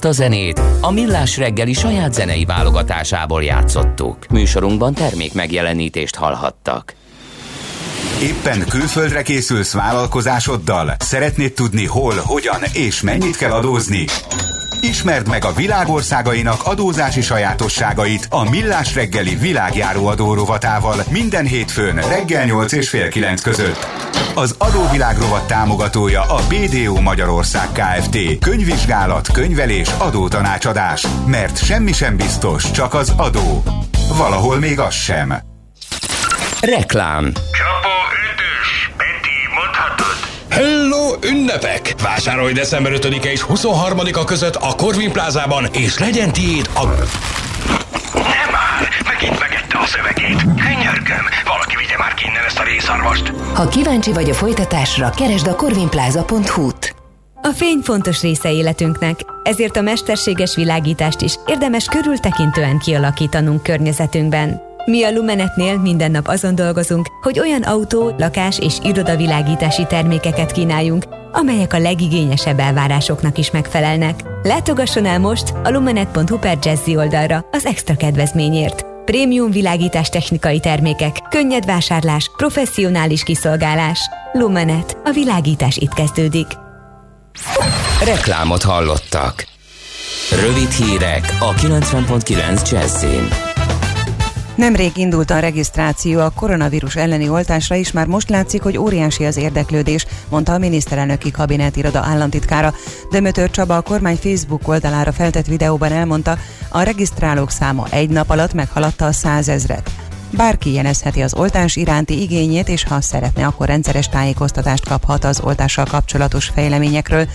[0.00, 4.26] Ezt a zenét a Millás reggeli saját zenei válogatásából játszottuk.
[4.30, 6.94] Műsorunkban termék megjelenítést hallhattak.
[8.22, 10.94] Éppen külföldre készülsz vállalkozásoddal?
[10.98, 14.04] Szeretnéd tudni hol, hogyan és mennyit kell adózni?
[14.80, 22.72] Ismerd meg a világországainak adózási sajátosságait a Millás reggeli világjáró adórovatával minden hétfőn reggel 8
[22.72, 23.86] és fél 9 között.
[24.40, 28.38] Az adóvilág rovat támogatója a BDO Magyarország Kft.
[28.40, 31.06] Könyvvizsgálat, könyvelés, adótanácsadás.
[31.26, 33.62] Mert semmi sem biztos, csak az adó.
[34.16, 35.34] Valahol még az sem.
[36.60, 37.94] Reklám Csapó
[38.32, 40.16] ütős, Peti, mondhatod?
[40.50, 41.94] Hello, ünnepek!
[42.02, 46.84] Vásárolj december 5-e és 23-a között a Corvin plázában, és legyen tiéd a...
[48.12, 50.42] Nem már, megint megette a szövegét.
[50.42, 51.69] Könyörgöm, valaki
[52.00, 53.28] már innen ezt a részarvast.
[53.54, 56.94] Ha kíváncsi vagy a folytatásra, keresd a corvinplaza.hu-t.
[57.42, 64.60] A fény fontos része életünknek, ezért a mesterséges világítást is érdemes körültekintően kialakítanunk környezetünkben.
[64.84, 71.04] Mi a Lumenetnél minden nap azon dolgozunk, hogy olyan autó, lakás és irodavilágítási termékeket kínáljunk,
[71.32, 74.20] amelyek a legigényesebb elvárásoknak is megfelelnek.
[74.42, 78.89] Látogasson el most a lumenet.hu per Jazzy oldalra az extra kedvezményért.
[79.10, 84.00] Prémium világítás technikai termékek, könnyed vásárlás, professzionális kiszolgálás.
[84.32, 84.96] Lumenet.
[85.04, 86.46] A világítás itt kezdődik.
[88.04, 89.46] Reklámot hallottak.
[90.40, 93.49] Rövid hírek a 90.9 Jazzin.
[94.60, 99.36] Nemrég indult a regisztráció a koronavírus elleni oltásra is, már most látszik, hogy óriási az
[99.36, 102.74] érdeklődés, mondta a miniszterelnöki kabinet iroda államtitkára.
[103.10, 108.52] Dömötör Csaba a kormány Facebook oldalára feltett videóban elmondta, a regisztrálók száma egy nap alatt
[108.52, 110.09] meghaladta a százezret.
[110.30, 115.84] Bárki jelezheti az oltás iránti igényét, és ha szeretne, akkor rendszeres tájékoztatást kaphat az oltással
[115.84, 117.28] kapcsolatos fejleményekről.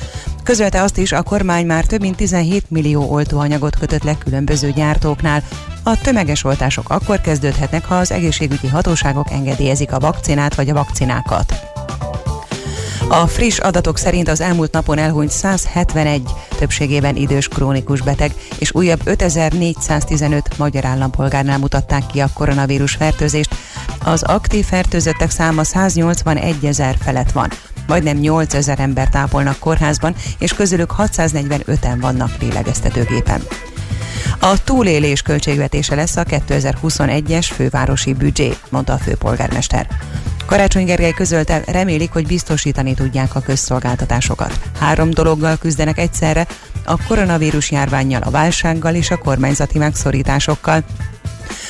[0.44, 5.44] Közölte azt is, a kormány már több mint 17 millió oltóanyagot kötött le különböző gyártóknál.
[5.84, 11.54] A tömeges oltások akkor kezdődhetnek, ha az egészségügyi hatóságok engedélyezik a vakcinát vagy a vakcinákat.
[13.08, 16.22] A friss adatok szerint az elmúlt napon elhunyt 171,
[16.58, 23.56] többségében idős krónikus beteg, és újabb 5415 magyar állampolgárnál mutatták ki a koronavírus fertőzést.
[24.04, 27.50] Az aktív fertőzöttek száma 181 ezer felett van.
[27.88, 33.42] Majdnem 8 ezer ember tápolnak kórházban, és közülük 645-en vannak lélegeztetőgépen.
[34.40, 39.88] A túlélés költségvetése lesz a 2021-es fővárosi büdzsé, mondta a főpolgármester.
[40.46, 44.60] Karácsony Gergely közölte, remélik, hogy biztosítani tudják a közszolgáltatásokat.
[44.80, 46.48] Három dologgal küzdenek egyszerre,
[46.86, 50.84] a koronavírus járványjal, a válsággal és a kormányzati megszorításokkal.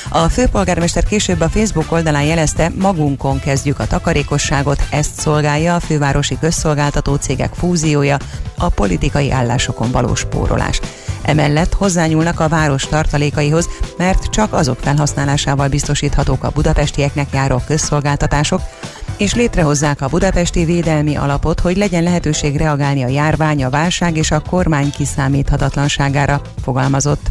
[0.08, 6.38] A főpolgármester később a Facebook oldalán jelezte, magunkon kezdjük a takarékosságot, ezt szolgálja a fővárosi
[6.40, 8.16] közszolgáltató cégek fúziója,
[8.58, 10.80] a politikai állásokon való spórolás.
[11.26, 18.60] Emellett hozzányúlnak a város tartalékaihoz, mert csak azok felhasználásával biztosíthatók a budapestieknek járó közszolgáltatások,
[19.16, 24.30] és létrehozzák a Budapesti Védelmi Alapot, hogy legyen lehetőség reagálni a járvány, a válság és
[24.30, 27.28] a kormány kiszámíthatatlanságára, fogalmazott.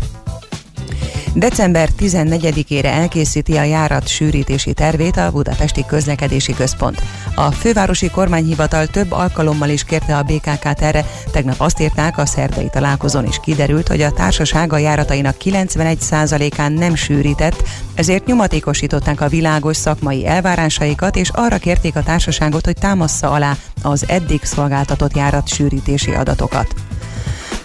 [1.37, 7.01] December 14-ére elkészíti a járat sűrítési tervét a Budapesti Közlekedési Központ.
[7.35, 12.69] A fővárosi kormányhivatal több alkalommal is kérte a BKK-t erre, tegnap azt írták a szerdai
[12.69, 19.77] találkozón is kiderült, hogy a társaság a járatainak 91%-án nem sűrített, ezért nyomatékosították a világos
[19.77, 26.11] szakmai elvárásaikat, és arra kérték a társaságot, hogy támassza alá az eddig szolgáltatott járat sűrítési
[26.11, 26.73] adatokat.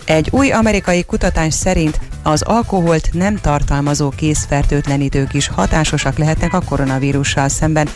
[0.04, 7.48] Egy új amerikai kutatás szerint az alkoholt nem tartalmazó készfertőtlenítők is hatásosak lehetnek a koronavírussal
[7.48, 7.88] szemben.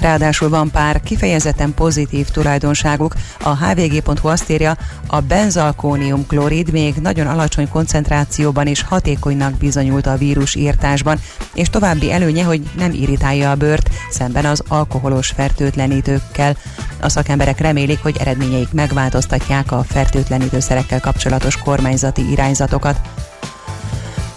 [0.00, 3.14] Ráadásul van pár kifejezetten pozitív tulajdonságuk.
[3.40, 10.16] A hvg.hu azt írja, a benzalkónium klorid még nagyon alacsony koncentrációban és hatékonynak bizonyult a
[10.16, 11.18] vírus írtásban,
[11.54, 16.56] és további előnye, hogy nem irritálja a bőrt szemben az alkoholos fertőtlenítőkkel.
[17.00, 23.00] A szakemberek remélik, hogy eredményeik megváltoztatják a fertőtlenítőszerekkel kapcsolatos kormányzati irányzatokat.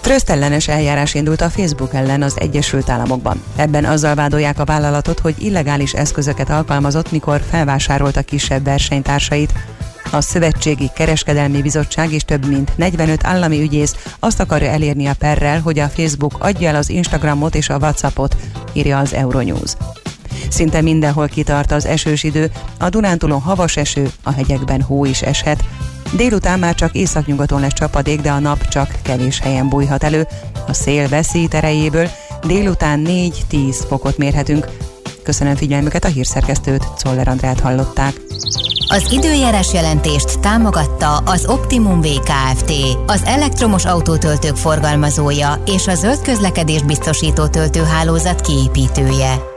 [0.07, 3.43] Trösztellenes eljárás indult a Facebook ellen az Egyesült Államokban.
[3.55, 9.53] Ebben azzal vádolják a vállalatot, hogy illegális eszközöket alkalmazott, mikor felvásárolta kisebb versenytársait.
[10.11, 15.61] A Szövetségi Kereskedelmi Bizottság és több mint 45 állami ügyész azt akarja elérni a perrel,
[15.61, 18.35] hogy a Facebook adja el az Instagramot és a Whatsappot,
[18.73, 19.73] írja az Euronews.
[20.49, 25.63] Szinte mindenhol kitart az esős idő, a Dunántúlon havas eső, a hegyekben hó is eshet,
[26.11, 30.27] Délután már csak északnyugaton lesz csapadék, de a nap csak kevés helyen bújhat elő.
[30.67, 32.09] A szél veszít erejéből
[32.45, 33.05] délután
[33.51, 34.67] 4-10 fokot mérhetünk.
[35.23, 38.21] Köszönöm figyelmüket, a hírszerkesztőt, Czoller Andrát hallották.
[38.87, 42.71] Az időjárás jelentést támogatta az Optimum VKFT,
[43.05, 49.56] az elektromos autótöltők forgalmazója és a zöld közlekedés biztosító töltőhálózat kiépítője.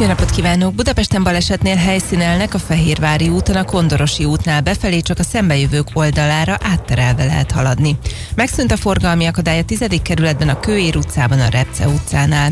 [0.00, 0.74] jó napot kívánok!
[0.74, 7.24] Budapesten balesetnél helyszínelnek a Fehérvári úton, a Kondorosi útnál befelé csak a szembejövők oldalára átterelve
[7.24, 7.98] lehet haladni.
[8.34, 9.86] Megszűnt a forgalmi akadály a 10.
[10.02, 12.50] kerületben a Kőér utcában, a Repce utcánál.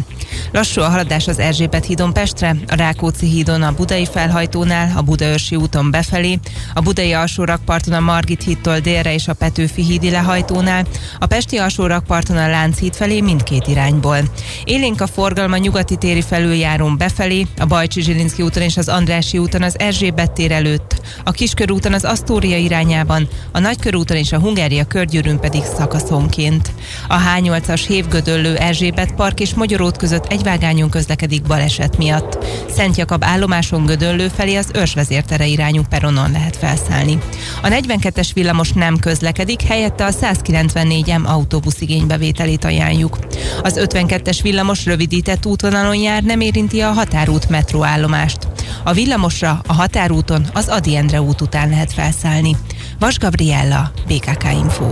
[0.52, 5.56] Lassú a haladás az Erzsébet hídon Pestre, a Rákóczi hídon a Budai felhajtónál, a Budaörsi
[5.56, 6.38] úton befelé,
[6.74, 10.86] a Budai alsó rakparton a Margit hídtól délre és a Petőfi hídi lehajtónál,
[11.18, 14.18] a Pesti alsó rakparton a Lánchíd felé mindkét irányból.
[14.64, 19.62] Élénk a forgalma nyugati téri felüljárón befelé, a Bajcsi Zsilinszki úton és az Andrási úton
[19.62, 25.40] az Erzsébet tér előtt, a Kiskörúton az Asztória irányában, a Nagykörúton és a Hungária körgyűrűn
[25.40, 26.70] pedig szakaszonként.
[27.08, 32.44] A H8-as Hévgödöllő Erzsébet Park és Magyarót között egy vágányon közlekedik baleset miatt.
[32.70, 37.18] Szent Jakab állomáson Gödöllő felé az őrsvezértere irányú peronon lehet felszállni.
[37.62, 43.18] A 42-es villamos nem közlekedik, helyette a 194M autóbusz igénybevételét ajánljuk.
[43.62, 48.48] Az 52-es villamos rövidített útvonalon jár, nem érinti a határút metróállomást.
[48.84, 52.56] A villamosra a határúton az Adi Endre út után lehet felszállni.
[52.98, 54.90] Vas Gabriella, BKK Info.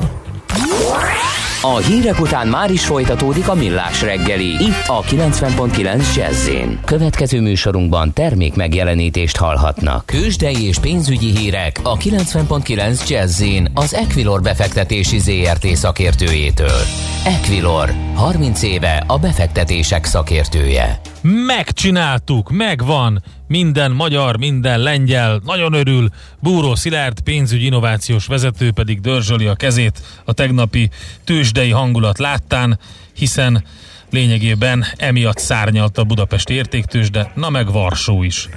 [1.63, 4.47] A hírek után már is folytatódik a millás reggeli.
[4.47, 6.49] Itt a 90.9 jazz
[6.85, 10.07] Következő műsorunkban termék megjelenítést hallhatnak.
[10.07, 13.43] Kősdei és pénzügyi hírek a 90.9 jazz
[13.75, 16.81] az Equilor befektetési ZRT szakértőjétől.
[17.25, 21.01] Equilor, 30 éve a befektetések szakértője.
[21.31, 23.23] Megcsináltuk, megvan!
[23.47, 26.09] Minden magyar, minden lengyel nagyon örül.
[26.39, 30.91] Búró Szilárd, pénzügyi innovációs vezető pedig dörzsöli a kezét a tegnapi
[31.25, 32.79] tőzsdei hangulat láttán,
[33.13, 33.65] hiszen
[34.11, 38.49] lényegében emiatt szárnyalt a Budapesti értéktősde, na meg Varsó is.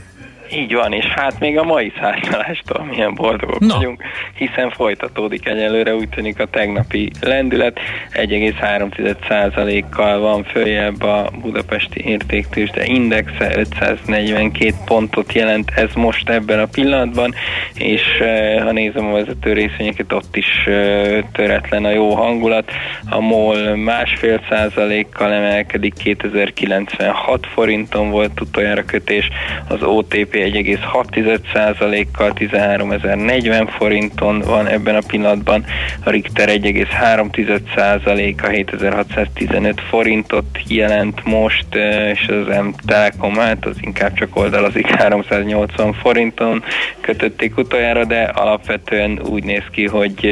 [0.54, 3.76] Így van, és hát még a mai szárnyalástól milyen boldogok no.
[3.76, 4.04] vagyunk,
[4.36, 7.80] hiszen folytatódik egyelőre, úgy tűnik a tegnapi lendület,
[8.14, 16.66] 1,3%-kal van följebb a budapesti értéktős, de indexe 542 pontot jelent ez most ebben a
[16.66, 17.34] pillanatban,
[17.74, 22.72] és eh, ha nézem a vezető részvényeket, ott is eh, töretlen a jó hangulat.
[23.10, 29.30] A MOL másfél százalékkal emelkedik, 2096 forinton volt utoljára kötés,
[29.68, 35.66] az OTP 1,6%-kal 13.040 forinton van ebben a pillanatban,
[36.04, 41.76] a Richter 1,3%-a 7615 forintot jelent most,
[42.12, 46.64] és az M Telekom hát az inkább csak oldalazik 380 forinton
[47.02, 50.30] kötötték utoljára, de alapvetően úgy néz ki, hogy,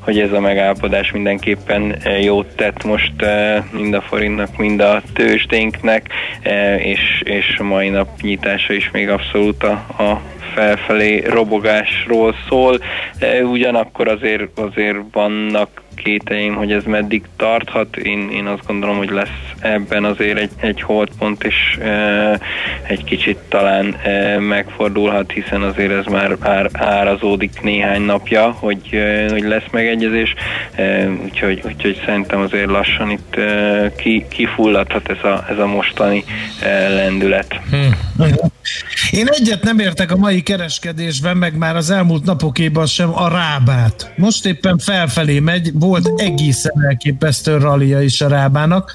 [0.00, 3.12] hogy ez a megállapodás mindenképpen jót tett most
[3.70, 6.08] mind a forintnak, mind a tőzsdénknek,
[6.78, 10.20] és, és mai nap nyitása is még abszolút abszolút a, a
[10.54, 12.78] felfelé robogásról szól,
[13.42, 17.96] ugyanakkor azért, azért vannak kéteim, hogy ez meddig tarthat.
[17.96, 22.40] Én, én azt gondolom, hogy lesz ebben azért egy, egy holdpont, és e,
[22.86, 29.30] egy kicsit talán e, megfordulhat, hiszen azért ez már ár, árazódik néhány napja, hogy, e,
[29.30, 30.34] hogy lesz megegyezés,
[30.74, 36.24] e, úgyhogy, úgyhogy szerintem azért lassan itt e, ki, kifulladhat ez a, ez a mostani
[36.62, 37.60] e, lendület.
[37.70, 37.92] Hmm.
[39.10, 44.12] Én egyet nem értek a mai kereskedésben, meg már az elmúlt napokéban sem a rábát.
[44.16, 48.92] Most éppen felfelé megy, volt egészen elképesztő rallia is a rábának,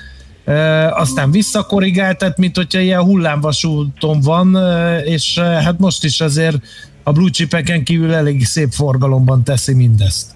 [0.89, 4.57] aztán visszakorrigált, tehát mint hogyha ilyen hullámvasúton van,
[5.05, 6.55] és hát most is azért
[7.03, 10.31] a blue chipeken kívül elég szép forgalomban teszi mindezt.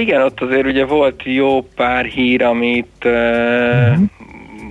[0.00, 4.08] Igen, ott azért ugye volt jó pár hír, amit uh-huh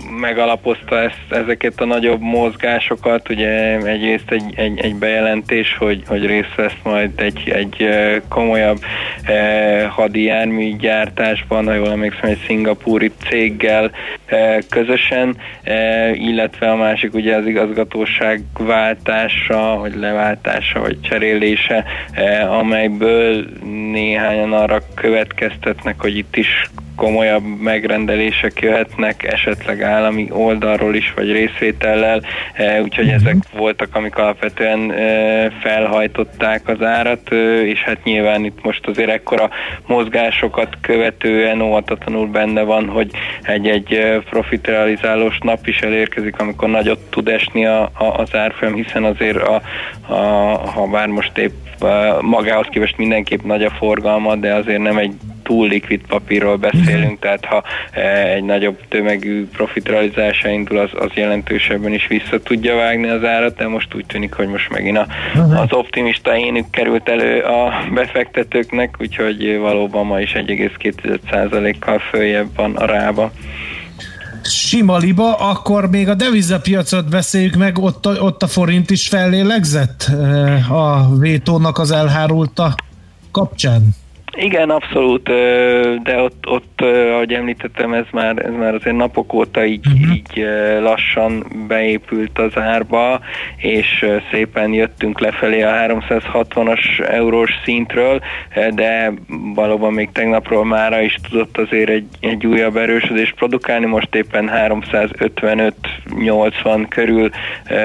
[0.10, 6.56] megalapozta ezt, ezeket a nagyobb mozgásokat, ugye egyrészt egy, egy, egy bejelentés, hogy, hogy részt
[6.56, 7.90] vesz majd egy, egy
[8.30, 8.80] komolyabb
[9.24, 13.92] eh, hadi járműgyártásban, ha jól emlékszem, egy szingapúri céggel
[14.26, 22.58] eh, közösen, eh, illetve a másik ugye az igazgatóság váltása, vagy leváltása, vagy cserélése, eh,
[22.58, 23.46] amelyből
[23.92, 32.22] néhányan arra következtetnek, hogy itt is komolyabb megrendelések jöhetnek, esetleg állami oldalról is, vagy részvétellel,
[32.54, 33.22] e, úgyhogy uh-huh.
[33.22, 39.10] ezek voltak, amik alapvetően e, felhajtották az árat, e, és hát nyilván itt most azért
[39.10, 39.50] ekkora
[39.86, 47.66] mozgásokat követően óvatatlanul benne van, hogy egy-egy profitrealizálós nap is elérkezik, amikor nagyot tud esni
[47.66, 49.62] a, a, az árfolyam, hiszen azért a,
[50.08, 50.16] a,
[50.74, 51.54] ha bár most épp
[52.22, 55.14] magához képest mindenképp nagy a forgalma, de azért nem egy
[55.50, 57.20] túl likvid papírról beszélünk, uh-huh.
[57.20, 63.10] tehát ha e, egy nagyobb tömegű profitrealizása indul, az, az jelentősebben is vissza tudja vágni
[63.10, 65.60] az árat, de most úgy tűnik, hogy most megint a, uh-huh.
[65.60, 72.86] az optimista énük került elő a befektetőknek, úgyhogy valóban ma is 1,2%-kal följebb van a
[72.86, 73.32] rába
[74.44, 80.04] sima liba, akkor még a devizapiacot beszéljük meg, ott a, ott a forint is fellélegzett
[80.04, 82.76] e, a vétónak az elhárulta
[83.32, 83.96] kapcsán.
[84.38, 85.24] Igen, abszolút,
[86.04, 86.82] de ott, ott
[87.14, 90.16] ahogy említettem, ez már, ez már azért napok óta így, uh-huh.
[90.16, 90.46] így
[90.82, 93.20] lassan beépült az árba,
[93.58, 98.22] és szépen jöttünk lefelé a 360-as eurós szintről,
[98.74, 99.14] de
[99.56, 106.86] valóban még tegnapról mára is tudott azért egy, egy újabb erősödést produkálni, most éppen 355-80
[106.90, 107.30] körül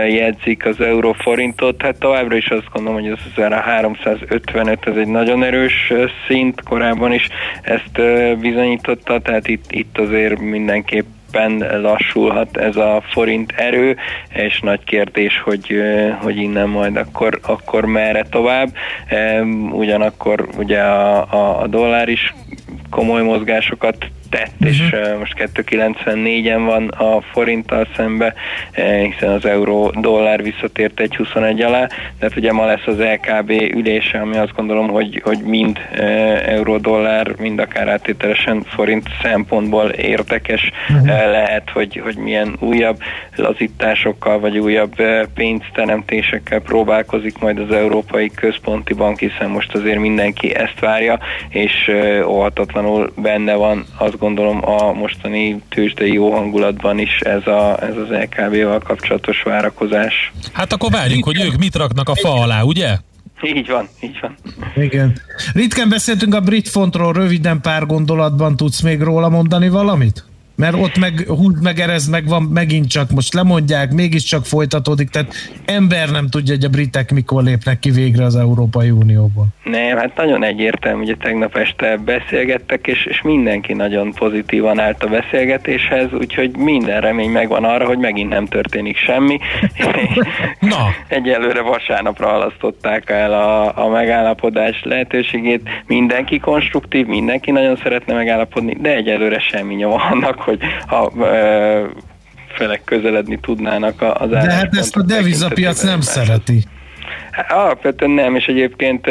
[0.09, 3.19] jegyzik az euróforintot, hát továbbra is azt gondolom, hogy az
[3.53, 5.93] a 355 ez egy nagyon erős
[6.27, 7.28] szint, szint, korábban is
[7.62, 8.01] ezt
[8.39, 11.07] bizonyította, tehát itt, itt azért mindenképp
[11.80, 13.97] lassulhat ez a forint erő,
[14.28, 15.82] és nagy kérdés, hogy,
[16.20, 18.68] hogy innen majd akkor, akkor merre tovább.
[19.70, 22.35] Ugyanakkor ugye a, a, a dollár is
[22.91, 23.97] komoly mozgásokat
[24.35, 24.68] tett, uh-huh.
[24.68, 28.35] és uh, most 2,94-en van a forinttal szembe,
[29.11, 34.20] hiszen az euró-dollár visszatért egy 21 alá, de hát ugye ma lesz az LKB ülése,
[34.20, 35.78] ami azt gondolom, hogy, hogy mind
[36.47, 41.07] euró-dollár, mind akár áttételesen forint szempontból érdekes uh-huh.
[41.07, 42.99] lehet, hogy, hogy milyen újabb
[43.37, 44.95] lazításokkal, vagy újabb
[45.35, 51.18] pénzteremtésekkel próbálkozik majd az Európai Központi Bank, hiszen most azért mindenki ezt várja,
[51.49, 51.91] és
[52.26, 58.09] óhatatlanul benne van azt gondolom a mostani tőzsdei jó hangulatban is ez, a, ez az
[58.09, 60.33] LKB-val kapcsolatos várakozás.
[60.53, 62.97] Hát akkor várjuk, hogy ők mit raknak a fa alá, ugye?
[63.43, 64.37] Így van, így van.
[64.77, 65.20] Igen.
[65.53, 70.25] Ritkán beszéltünk a brit fontról, röviden pár gondolatban tudsz még róla mondani valamit?
[70.57, 75.35] Mert ott meg húz meg erez meg van megint csak most lemondják, mégiscsak folytatódik, tehát
[75.65, 79.47] ember nem tudja, hogy a britek mikor lépnek ki végre az Európai Unióból.
[79.65, 85.09] Nem, hát nagyon egyértelmű, ugye tegnap este beszélgettek, és, és mindenki nagyon pozitívan állt a
[85.09, 89.39] beszélgetéshez, úgyhogy minden remény megvan arra, hogy megint nem történik semmi.
[90.61, 90.95] Na.
[91.09, 95.69] Egyelőre vasárnapra halasztották el a, a megállapodás lehetőségét.
[95.87, 101.13] Mindenki konstruktív, mindenki nagyon szeretne megállapodni, de egyelőre semmi nyoma annak, hogy ha
[102.55, 106.65] felek közeledni tudnának az De hát ezt a devizapiac nem szereti.
[107.49, 109.07] Alapvetően nem, és egyébként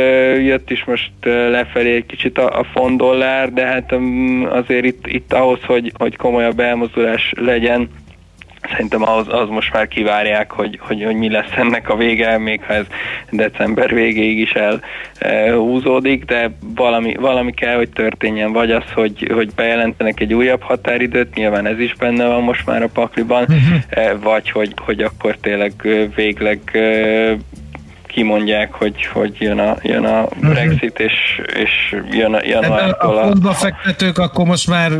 [0.45, 1.11] jött is most
[1.49, 3.95] lefelé egy kicsit a, a font dollár, de hát
[4.49, 7.89] azért itt, itt ahhoz, hogy, hogy komolyabb elmozdulás legyen,
[8.71, 12.61] Szerintem az, az most már kivárják, hogy, hogy, hogy mi lesz ennek a vége, még
[12.63, 12.85] ha ez
[13.29, 14.53] december végéig is
[15.19, 21.35] elhúzódik, de valami, valami kell, hogy történjen, vagy az, hogy, hogy bejelentenek egy újabb határidőt,
[21.35, 24.21] nyilván ez is benne van most már a pakliban, uh-huh.
[24.21, 25.73] vagy hogy, hogy akkor tényleg
[26.15, 26.59] végleg
[28.13, 30.49] kimondják, hogy, hogy jön a, jön a mhm.
[30.49, 33.47] Brexit, és, és jön a januártól a...
[33.49, 34.91] A fektetők akkor most már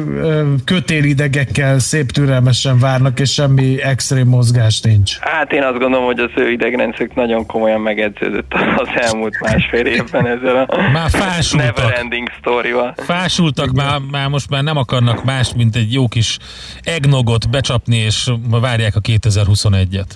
[0.66, 5.18] kötélidegekkel szép türelmesen várnak, és semmi extrém mozgás nincs.
[5.20, 10.28] Hát én azt gondolom, hogy az ő idegrendszerük nagyon komolyan megedződött az elmúlt másfél évben
[10.28, 11.76] ezzel a már fásultak.
[11.76, 12.94] never ending sztorival.
[12.98, 16.38] Fásultak, már, már most már nem akarnak más, mint egy jó kis
[16.82, 20.08] egnogot becsapni, és várják a 2021-et.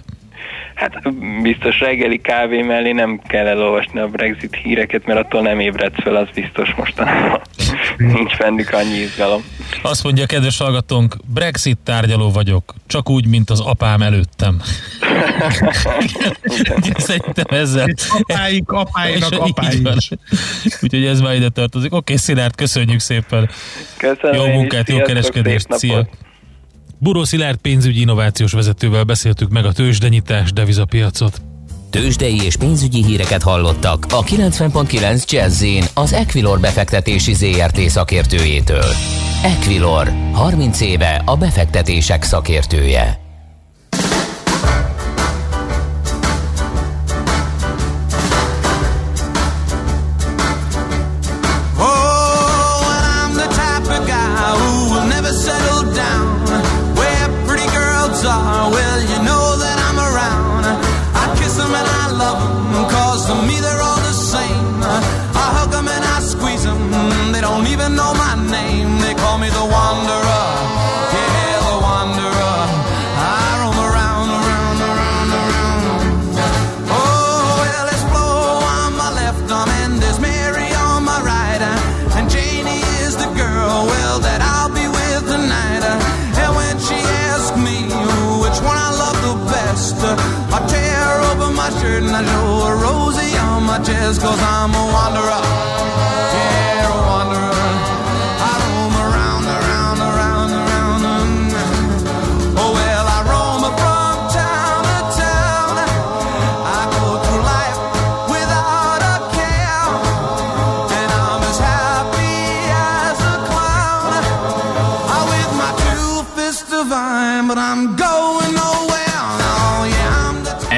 [0.76, 6.02] Hát biztos reggeli kávé mellé nem kell elolvasni a Brexit híreket, mert attól nem ébredsz
[6.04, 7.42] fel, az biztos mostanában.
[7.98, 9.44] Nincs bennük annyi izgalom.
[9.82, 14.62] Azt mondja a kedves hallgatónk, Brexit tárgyaló vagyok, csak úgy, mint az apám előttem.
[16.98, 17.88] Szerintem ezzel...
[18.10, 19.90] Apáink, apáinak apáink.
[20.82, 21.94] Úgyhogy ez már ide tartozik.
[21.94, 23.50] Oké, Szilárd, köszönjük szépen.
[23.98, 25.68] Köszönöm jó munkát, jó kereskedést.
[25.70, 26.08] Szia.
[27.00, 31.42] Buró Szilárd pénzügyi innovációs vezetővel beszéltük meg a tőzsdenyítás devizapiacot.
[31.90, 38.92] Tőzsdei és pénzügyi híreket hallottak a 90.9 jazz az Equilor befektetési ZRT szakértőjétől.
[39.44, 43.27] Equilor, 30 éve a befektetések szakértője.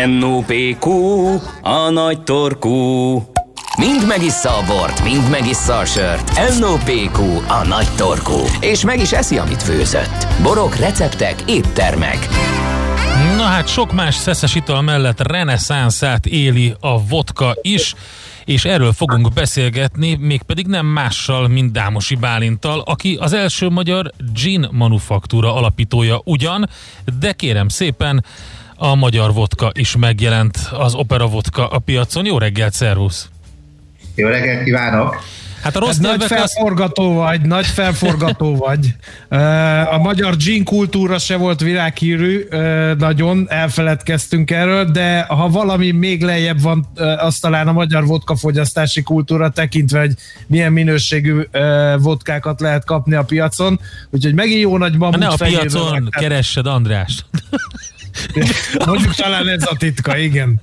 [0.05, 0.85] NOPQ
[1.61, 2.71] a nagy torkú.
[3.77, 6.59] Mind megissza a bort, mind megissza a sört.
[6.59, 8.43] NOPQ, a nagy torkú.
[8.59, 10.27] És meg is eszi, amit főzött.
[10.41, 12.27] Borok, receptek, éttermek.
[13.37, 17.95] Na hát sok más szeszes ital mellett reneszánszát éli a vodka is,
[18.49, 24.67] és erről fogunk beszélgetni, mégpedig nem mással, mint Dámosi Bálintal, aki az első magyar gin
[24.71, 26.69] manufaktúra alapítója ugyan,
[27.19, 28.25] de kérem szépen,
[28.75, 32.25] a magyar vodka is megjelent, az opera vodka a piacon.
[32.25, 33.29] Jó reggelt, szervusz!
[34.15, 35.21] Jó reggelt kívánok!
[35.61, 38.93] Hát a rossz nagy nyelvek az- felforgató vagy, nagy felforgató vagy.
[39.91, 42.47] A magyar gin kultúra se volt világhírű,
[42.97, 46.87] nagyon elfeledkeztünk erről, de ha valami még lejjebb van,
[47.17, 50.13] az talán a magyar vodka fogyasztási kultúra tekintve, hogy
[50.47, 51.41] milyen minőségű
[51.97, 53.79] vodkákat lehet kapni a piacon.
[54.09, 57.25] Úgyhogy megint jó nagy Ha bambut ne a piacon keressed András.
[58.85, 60.61] Mondjuk talán ez a titka, igen.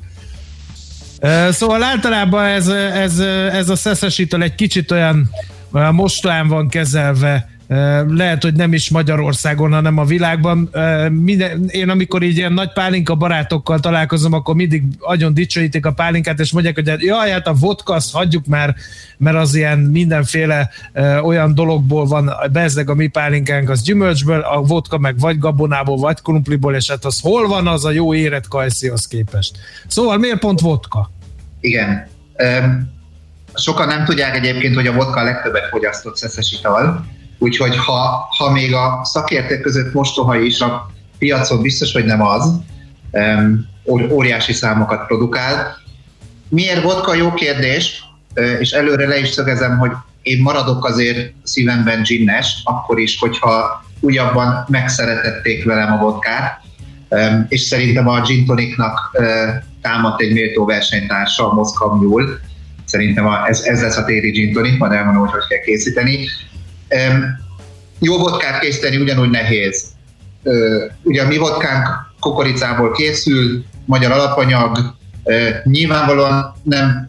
[1.51, 3.19] Szóval általában ez, ez,
[3.53, 5.31] ez a szeszesítől egy kicsit olyan,
[5.93, 7.49] mostán van kezelve,
[8.09, 10.71] lehet, hogy nem is Magyarországon, hanem a világban.
[11.69, 16.53] Én amikor így ilyen nagy pálinka barátokkal találkozom, akkor mindig nagyon dicsőítik a pálinkát, és
[16.53, 18.75] mondják, hogy jaj, hát a vodka, azt hagyjuk már,
[19.17, 20.71] mert az ilyen mindenféle
[21.23, 26.23] olyan dologból van, bezzeg a mi pálinkánk, az gyümölcsből, a vodka meg vagy gabonából, vagy
[26.23, 29.59] krumpliból, és hát az hol van az a jó érett kajszihoz képest.
[29.87, 31.11] Szóval miért pont vodka?
[31.61, 32.07] Igen.
[32.37, 32.95] Öm,
[33.55, 37.07] Sokan nem tudják egyébként, hogy a vodka a legtöbbet fogyasztott szeszes ital,
[37.39, 42.53] úgyhogy ha, ha még a szakértők között mostoha is a piacon biztos, hogy nem az,
[44.11, 45.77] óriási számokat produkál.
[46.49, 47.15] Miért vodka?
[47.15, 48.05] Jó kérdés,
[48.59, 49.91] és előre le is szögezem, hogy
[50.23, 56.61] én maradok azért szívemben ginnes, akkor is, hogyha újabban megszeretették velem a vodkát,
[57.49, 59.17] és szerintem a gin tonicnak
[59.83, 62.27] támadt egy méltó versenytársa, a Moszkva Mule.
[62.85, 66.29] Szerintem ez, ez lesz a téri gin tonic, majd elmondom, hogy hogy kell készíteni.
[67.99, 69.85] Jó vodkát készíteni ugyanúgy nehéz.
[71.03, 71.89] Ugye a mi vodkánk
[72.21, 74.95] kukoricából készül, magyar alapanyag,
[75.65, 77.07] nyilvánvalóan nem,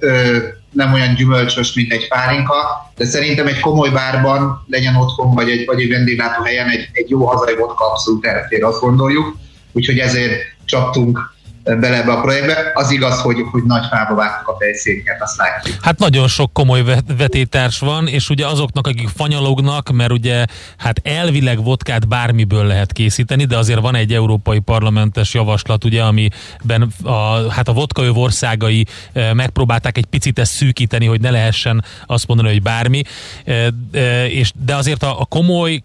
[0.72, 2.56] nem olyan gyümölcsös, mint egy pálinka,
[2.96, 7.26] de szerintem egy komoly bárban, legyen otthon, vagy egy, vagy egy vendéglátóhelyen egy, egy jó
[7.26, 9.38] hazai vodka abszolút elfér, azt gondoljuk.
[9.72, 11.36] Úgyhogy ezért csaptunk
[11.80, 12.72] bele ebbe a projektbe.
[12.74, 15.78] Az igaz, hogy, hogy nagy fába vágtuk a fejszéket, azt látjuk.
[15.82, 20.46] Hát nagyon sok komoly vet- vetétárs van, és ugye azoknak, akik fanyalognak, mert ugye
[20.78, 26.94] hát elvileg vodkát bármiből lehet készíteni, de azért van egy európai parlamentes javaslat, ugye, amiben
[27.04, 32.28] a, hát a vodkaöv országai eh, megpróbálták egy picit ezt szűkíteni, hogy ne lehessen azt
[32.28, 33.04] mondani, hogy bármi,
[33.44, 35.84] Eh, eh, és, de azért a, komoly,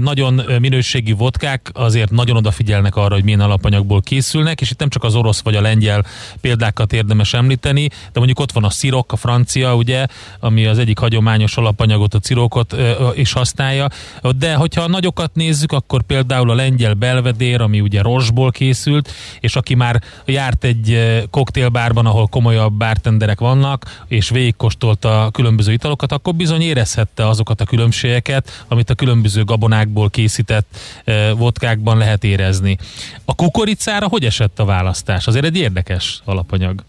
[0.00, 5.04] nagyon minőségi vodkák azért nagyon odafigyelnek arra, hogy milyen alapanyagból készülnek, és itt nem csak
[5.04, 6.04] az orosz vagy a lengyel
[6.40, 10.06] példákat érdemes említeni, de mondjuk ott van a szirok, a francia, ugye,
[10.40, 12.76] ami az egyik hagyományos alapanyagot, a cirokot
[13.14, 13.88] is használja,
[14.36, 19.56] de hogyha a nagyokat nézzük, akkor például a lengyel belvedér, ami ugye rosból készült, és
[19.56, 20.98] aki már járt egy
[21.30, 27.64] koktélbárban, ahol komolyabb bártenderek vannak, és végigkóstolta a különböző italokat, akkor bizony érezhette azokat a
[27.64, 30.66] különbségeket, amit a különböző gabonákból készített
[31.04, 32.78] ö, vodkákban lehet érezni.
[33.24, 35.26] A kukoricára hogy esett a választás?
[35.26, 36.84] Azért egy érdekes alapanyag.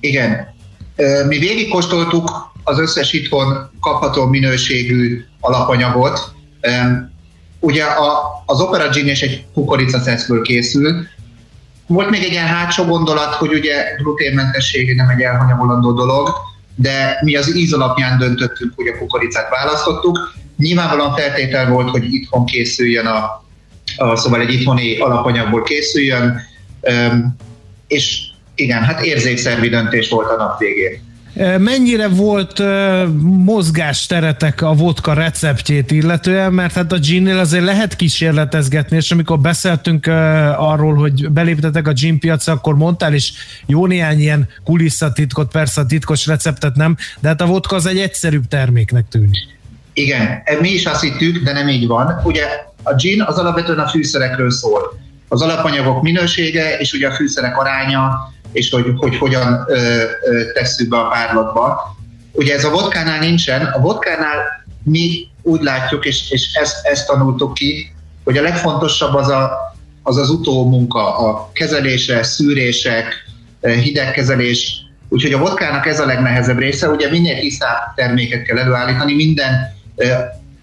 [0.00, 0.54] Igen.
[1.28, 6.34] Mi végigkóstoltuk az összes itthon kapható minőségű alapanyagot.
[7.60, 11.06] Ugye a, az Opera Gin és egy kukoricaszeszből készül.
[11.86, 16.28] Volt még egy ilyen hátsó gondolat, hogy ugye gluténmentesség nem egy elhanyagolandó dolog,
[16.74, 20.34] de mi az íz alapján döntöttünk, hogy a kukoricát választottuk.
[20.60, 23.44] Nyilvánvalóan feltétel volt, hogy itthon készüljön a,
[23.96, 26.40] a szóval egy itthoni alapanyagból készüljön,
[27.86, 28.20] és
[28.54, 31.08] igen, hát érzékszervi döntés volt a nap végén.
[31.58, 32.62] Mennyire volt
[33.44, 40.06] mozgásteretek a vodka receptjét illetően, mert hát a ginnél azért lehet kísérletezgetni, és amikor beszéltünk
[40.56, 43.32] arról, hogy beléptetek a gin piacra, akkor mondtál is
[43.66, 47.98] jó néhány ilyen kulisszatitkot, persze a titkos receptet nem, de hát a vodka az egy
[47.98, 49.58] egyszerűbb terméknek tűnik.
[49.92, 52.20] Igen, mi is azt hittük, de nem így van.
[52.24, 52.44] Ugye
[52.82, 54.98] a gin az alapvetően a fűszerekről szól.
[55.28, 60.88] Az alapanyagok minősége, és ugye a fűszerek aránya, és hogy, hogy hogyan ö, ö, tesszük
[60.88, 61.96] be a párlatba.
[62.32, 63.66] Ugye ez a vodkánál nincsen.
[63.66, 67.92] A vodkánál mi úgy látjuk, és, és ezt, ezt tanultuk ki,
[68.24, 69.50] hogy a legfontosabb az a,
[70.02, 73.14] az, az utómunka, a kezelése, szűrések,
[73.60, 74.84] hidegkezelés.
[75.08, 76.88] Úgyhogy a vodkának ez a legnehezebb része.
[76.88, 79.78] Ugye minél tisztább terméket kell előállítani, minden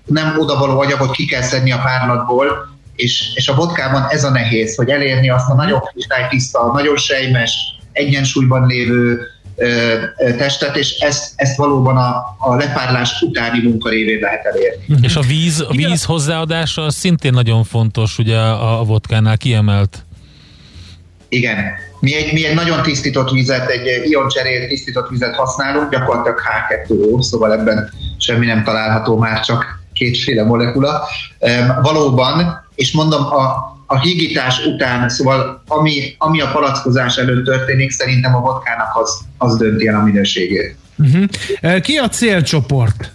[0.06, 4.76] nem odavaló anyagot ki kell szedni a párlatból, és, és a vodkában ez a nehéz,
[4.76, 7.52] hogy elérni azt a nagyon kristálytiszta, nagyon sejmes,
[7.92, 9.20] egyensúlyban lévő
[9.56, 14.84] ö, ö, testet, és ezt, ezt valóban a, a lepárlás utáni munka révén lehet elérni.
[14.88, 15.06] Uh-huh.
[15.06, 20.06] És a víz, a víz hozzáadása szintén nagyon fontos, ugye a, a vodkánál kiemelt.
[21.30, 21.86] Igen.
[22.00, 27.54] Mi egy, mi egy nagyon tisztított vizet, egy ioncserélt tisztított vizet használunk, gyakorlatilag H2O, szóval
[27.54, 31.08] ebben semmi nem található már, csak kétféle molekula.
[31.82, 38.36] Valóban, és mondom, a, a hígítás után, szóval ami, ami a palackozás előtt történik, szerintem
[38.36, 40.76] a vodkának az, az dönti el a minőségét.
[40.98, 41.80] Uh-huh.
[41.80, 43.12] Ki a célcsoport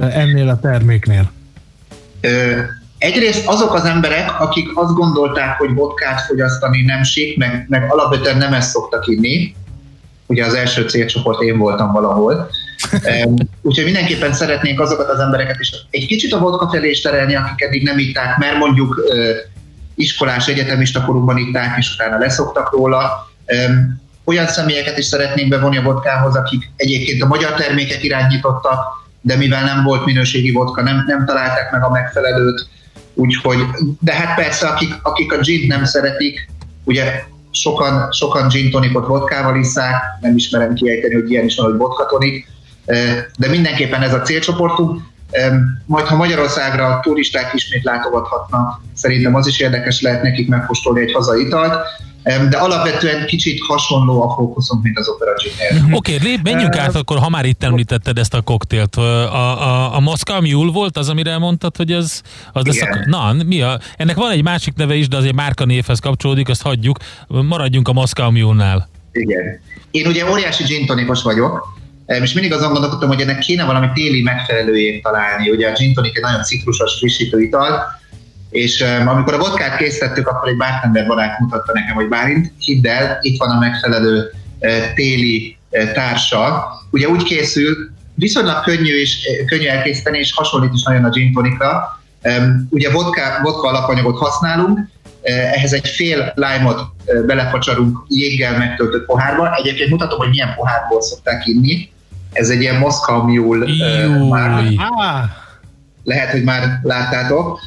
[0.00, 1.30] ennél a terméknél?
[2.20, 2.60] Ö,
[3.02, 8.36] egyrészt azok az emberek, akik azt gondolták, hogy vodkát fogyasztani nem sík, meg, meg alapvetően
[8.36, 9.54] nem ezt szoktak inni.
[10.26, 12.50] Ugye az első célcsoport én voltam valahol.
[13.62, 17.60] Úgyhogy mindenképpen szeretnénk azokat az embereket is egy kicsit a vodka felé is terelni, akik
[17.60, 19.00] eddig nem itták, mert mondjuk
[19.94, 23.28] iskolás, egyetemista korukban itták, és utána leszoktak róla.
[24.24, 28.84] Olyan személyeket is szeretnénk bevonni a vodkához, akik egyébként a magyar termékek irányítottak,
[29.20, 32.66] de mivel nem volt minőségi vodka, nem, nem találták meg a megfelelőt,
[33.14, 33.58] úgyhogy,
[34.00, 36.50] de hát persze, akik, akik a gin nem szeretik,
[36.84, 41.78] ugye sokan, sokan gin tonikot vodkával isszák, nem ismerem kiejteni, hogy ilyen is van, hogy
[41.78, 42.50] vodka tonik,
[43.36, 45.00] de mindenképpen ez a célcsoportunk.
[45.86, 51.12] Majd ha Magyarországra a turisták ismét látogathatnak, szerintem az is érdekes lehet nekik megkóstolni egy
[51.12, 51.74] hazai italt,
[52.22, 55.94] de alapvetően kicsit hasonló a fókuszunk, mint az Opera Gin-nél.
[55.94, 58.96] Oké, okay, menjünk át akkor, ha már itt említetted ezt a koktélt.
[58.96, 62.20] A, a, a Moscow Mule volt az, amire elmondtad, hogy ez
[62.52, 65.34] az lesz a, Na, mi a, ennek van egy másik neve is, de az egy
[65.34, 66.98] márka névhez kapcsolódik, azt hagyjuk.
[67.28, 68.88] Maradjunk a Moscow Mule-nál.
[69.12, 69.60] Igen.
[69.90, 74.22] Én ugye óriási gin tonikos vagyok, és mindig azon gondolkodtam, hogy ennek kéne valami téli
[74.22, 75.50] megfelelőjét találni.
[75.50, 78.00] Ugye a gin tonic egy nagyon citrusos, frissítő ital,
[78.50, 82.86] és um, amikor a vodkát készítettük, akkor egy bartender barát mutatta nekem, hogy Bálint, hidd
[82.86, 86.64] el, itt van a megfelelő uh, téli uh, társa.
[86.90, 91.32] Ugye úgy készül, viszonylag könnyű, és, uh, könnyű elkészíteni, és hasonlít is nagyon a gin
[91.32, 92.00] tonicra.
[92.22, 94.78] Um, ugye vodka, vodka alapanyagot használunk,
[95.22, 99.54] ehhez egy fél lime-ot uh, belefacsarunk jéggel megtöltött pohárba.
[99.54, 101.90] Egyébként mutatom, hogy milyen pohárból szokták inni.
[102.32, 104.64] Ez egy ilyen Moscow Mule uh, már.
[106.04, 107.60] Lehet, hogy már láttátok.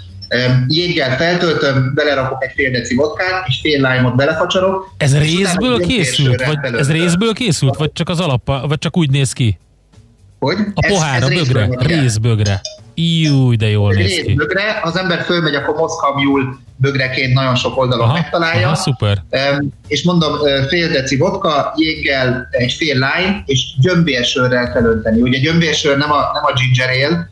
[0.68, 4.94] Jéggel feltöltöm, belerakok egy fél deci vodkát, és fél lime-ot belefacsarok.
[4.98, 6.46] Ez részből készült?
[6.46, 7.76] Vagy ez részből készült?
[7.76, 9.58] Vagy csak az alap, vagy csak úgy néz ki?
[10.40, 10.58] Hogy?
[10.74, 12.00] A Ez- pohár, ez a részből bögre, van, igen.
[12.00, 12.62] részbögre.
[12.96, 14.38] Jú, de jól néz ki.
[14.82, 18.66] ha az ember fölmegy, akkor Moscow Mule bögreként nagyon sok oldalon megtalálja.
[18.66, 19.24] Aha, szuper.
[19.88, 20.34] És mondom,
[20.68, 25.22] fél deci vodka, jéggel egy fél lime, és gyömbérsörrel kell önteni.
[25.22, 27.30] Ugye gyömbérsör nem a, nem a ginger ale,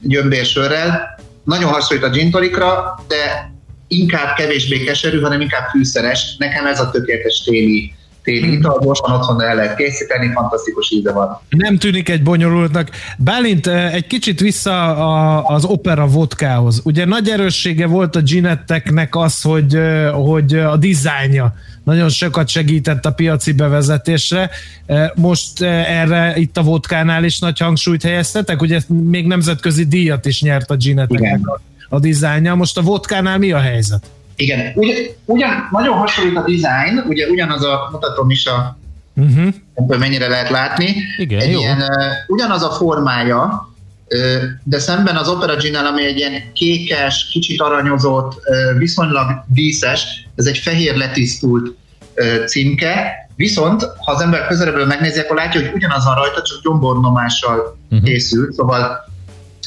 [0.00, 1.18] gyömbérsörrel.
[1.44, 3.52] Nagyon hasonlít a gin tonicra, de
[3.88, 6.36] inkább kevésbé keserű, hanem inkább fűszeres.
[6.38, 11.40] Nekem ez a tökéletes téli, téli ital, gyorsan otthon el lehet készíteni, fantasztikus íze van.
[11.48, 12.90] Nem tűnik egy bonyolultnak.
[13.18, 16.80] Bálint, eh, egy kicsit vissza a, az opera vodkához.
[16.84, 21.54] Ugye nagy erőssége volt a ginetteknek az, hogy, eh, hogy a dizájnja
[21.84, 24.50] nagyon sokat segített a piaci bevezetésre.
[24.86, 30.42] Eh, Most erre itt a vodkánál is nagy hangsúlyt helyeztetek, ugye még nemzetközi díjat is
[30.42, 32.54] nyert a gineteknek a, a dizájnja.
[32.54, 34.10] Most a vodkánál mi a helyzet?
[34.36, 38.78] Igen, ugyan, ugyan nagyon hasonlít a design, ugye ugyanaz a, mutatom is a,
[39.16, 39.54] Uh-huh.
[39.74, 40.94] ebből mennyire lehet látni.
[41.16, 41.58] Igen, egy jó.
[41.58, 41.86] Ilyen, uh,
[42.26, 43.68] ugyanaz a formája,
[44.08, 50.26] uh, de szemben az Opera gin ami egy ilyen kékes, kicsit aranyozott, uh, viszonylag díszes,
[50.34, 51.76] ez egy fehér letisztult
[52.16, 56.62] uh, címke, viszont ha az ember közelebbről megnézi, akkor látja, hogy ugyanaz van rajta, csak
[56.62, 58.08] gyombornomással uh-huh.
[58.08, 59.04] készült, szóval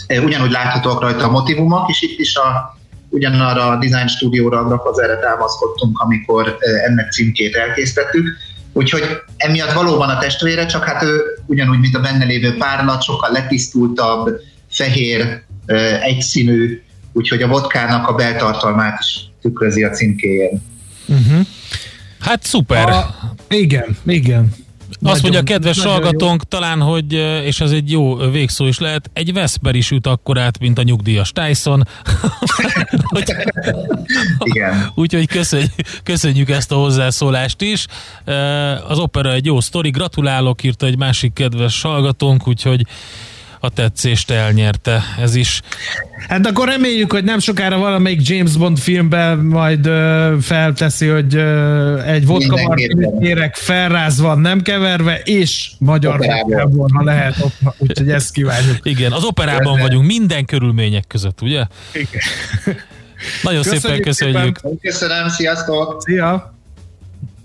[0.10, 2.77] uh, ugyanúgy láthatóak rajta a motivumok, és itt is a
[3.10, 8.38] ugyanarra a design stúdióra, a Grafazerre támaszkodtunk, amikor ennek címkét elkészítettük.
[8.74, 9.04] Úgyhogy
[9.38, 14.40] emiatt valóban a testvére, csak hát ő ugyanúgy, mint a benne lévő párlat, sokkal letisztultabb,
[14.70, 16.82] fehér, eh, egyszínű,
[17.14, 20.62] úgyhogy a vodkának a beltartalmát is tükrözi a címkéjén.
[21.08, 21.46] Uh-huh.
[22.20, 22.90] Hát szuper.
[22.90, 23.16] A,
[23.50, 24.56] igen, igen.
[24.90, 27.14] Azt Nagyon- mondja a kedves hallgatónk, talán, hogy,
[27.44, 31.32] és ez egy jó végszó is lehet, egy Vesper is üt akkorát, mint a nyugdíjas
[31.32, 31.88] Tyson.
[34.44, 34.92] Igen.
[34.96, 35.74] Úgyhogy köszönjük,
[36.04, 37.86] köszönjük ezt a hozzászólást is.
[38.88, 42.82] Az opera egy jó sztori, gratulálok, írta egy másik kedves hallgatónk, úgyhogy
[43.60, 45.62] a tetszést elnyerte ez is.
[46.28, 52.02] Hát akkor reméljük, hogy nem sokára valamelyik James Bond filmben majd ö, felteszi, hogy ö,
[52.02, 52.76] egy vodka
[53.20, 56.90] kérek felrázva, nem keverve, és magyar Operában.
[56.94, 57.36] ha lehet.
[57.40, 58.78] Op- Úgyhogy ezt kívánjuk.
[58.84, 61.64] Igen, az operában Ezzel- vagyunk minden körülmények között, ugye?
[61.94, 62.22] Igen.
[63.44, 64.60] Nagyon szépen köszönjük.
[64.82, 66.02] Köszönöm, sziasztok!
[66.02, 66.57] Szia!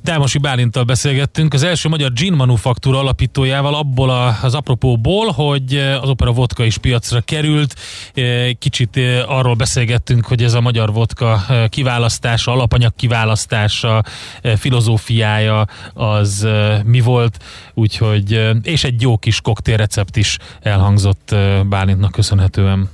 [0.02, 6.08] Dámosi Bálinttal beszélgettünk, az első magyar gin manufaktúra alapítójával abból a- az apropóból, hogy az
[6.08, 7.74] opera vodka is piacra került.
[8.14, 14.02] Eh, Kicsit eh, arról beszélgettünk, hogy ez a magyar vodka eh, kiválasztása, alapanyag kiválasztása,
[14.42, 17.44] eh, filozófiája az eh, mi volt,
[17.74, 22.90] úgyhogy, eh, és egy jó kis koktélrecept is elhangzott eh, Bálintnak köszönhetően.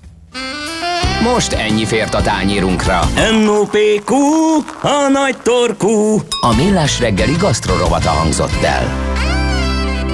[1.23, 3.01] Most ennyi fért a tányérunkra.
[3.43, 4.15] M.O.P.Q.
[4.83, 6.23] A nagy torkú.
[6.41, 9.17] A Millás reggeli gasztrorovata hangzott el.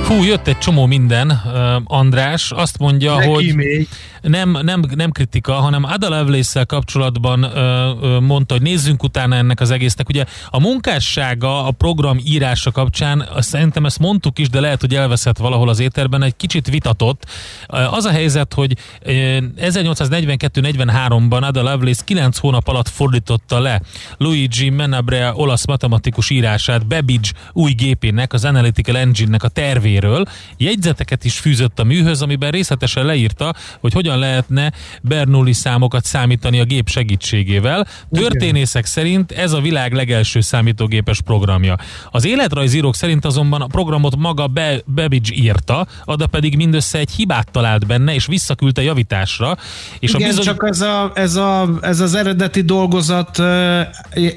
[0.03, 1.43] Fú, jött egy csomó minden,
[1.85, 2.51] András.
[2.51, 3.89] Azt mondja, Neki hogy még.
[4.27, 9.61] Nem, nem, nem kritika, hanem Ada lovelace kapcsolatban ö, ö, mondta, hogy nézzünk utána ennek
[9.61, 10.09] az egésznek.
[10.09, 15.39] Ugye a munkássága a program írása kapcsán, szerintem ezt mondtuk is, de lehet, hogy elveszett
[15.39, 17.27] valahol az éterben, egy kicsit vitatott.
[17.67, 23.81] Az a helyzet, hogy ö, 1842-43-ban Ada Lovelace 9 hónap alatt fordította le
[24.17, 30.25] Luigi Menabrea olasz matematikus írását Babbage új gépének, az Analytical Engine-nek a tervéről.
[30.57, 36.65] Jegyzeteket is fűzött a műhöz, amiben részletesen leírta, hogy hogyan lehetne Bernoulli számokat számítani a
[36.65, 37.87] gép segítségével.
[38.11, 41.77] Történészek szerint ez a világ legelső számítógépes programja.
[42.11, 47.51] Az életrajzírók szerint azonban a programot maga Be- Babbage írta, Ada pedig mindössze egy hibát
[47.51, 49.57] talált benne, és visszaküldte javításra.
[49.99, 50.45] És Igen, a bizony...
[50.45, 53.81] csak ez, a, ez, a, ez az eredeti dolgozat uh,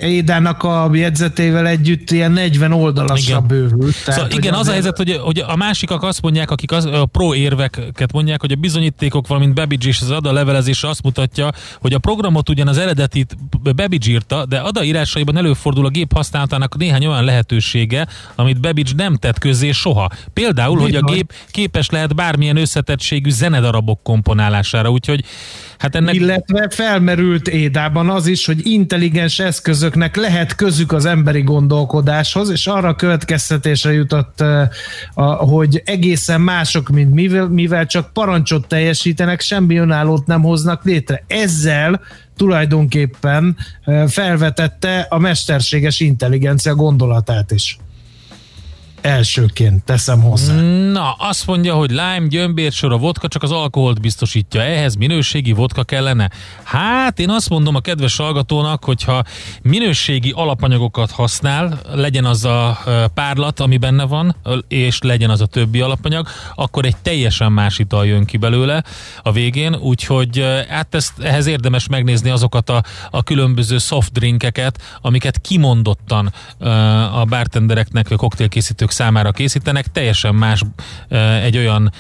[0.02, 3.48] Édának a jegyzetével együtt ilyen 40 oldalasra Igen.
[3.48, 3.96] bővült.
[3.96, 7.34] Szóval igen, az a helyzet, hogy, hogy a másikak azt mondják, akik az, a pro
[7.34, 11.52] érveket mondják, hogy a bizonyítékok, valamint Babbage és az ADA levelezése azt mutatja,
[11.82, 16.78] hogy a programot ugyan az eredetit Babbage írta, de ADA írásaiban előfordul a gép használatának
[16.78, 20.10] néhány olyan lehetősége, amit Babbage nem tett közzé soha.
[20.34, 21.16] Például, hogy a Bizony.
[21.16, 25.24] gép képes lehet bármilyen összetettségű zenedarabok komponálására, úgyhogy
[25.78, 26.14] hát ennek...
[26.14, 32.88] Illetve felmerült Édában az is, hogy intelligens eszközöknek lehet közük az emberi gondolkodáshoz, és arra
[32.88, 34.70] a következtetésre jutott, eh,
[35.38, 41.24] hogy egészen mások, mint mivel, mivel csak parancsot teljesítenek, semmi önállót nem hoznak létre.
[41.28, 42.02] Ezzel
[42.38, 47.78] tulajdonképpen eh, felvetette a mesterséges intelligencia gondolatát is.
[49.08, 50.54] Elsőként teszem hozzá.
[50.92, 54.62] Na, azt mondja, hogy lime, gyömbérsor, a vodka csak az alkoholt biztosítja.
[54.62, 56.30] Ehhez minőségi vodka kellene.
[56.64, 59.24] Hát én azt mondom a kedves hallgatónak, hogyha
[59.62, 62.80] minőségi alapanyagokat használ, legyen az a
[63.14, 64.36] párlat, ami benne van,
[64.68, 68.84] és legyen az a többi alapanyag, akkor egy teljesen más ital jön ki belőle
[69.24, 75.38] a végén, úgyhogy hát ezt, ehhez érdemes megnézni azokat a, a különböző soft drinkeket, amiket
[75.38, 76.34] kimondottan
[77.14, 80.62] a bartendereknek, vagy koktélkészítők számára készítenek, teljesen más
[81.44, 81.92] egy olyan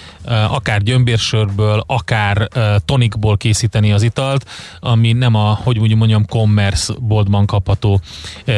[0.49, 2.47] akár gyömbérsörből, akár
[2.85, 8.01] tonikból készíteni az italt, ami nem a, hogy úgy mondjam, commerce boltban kapható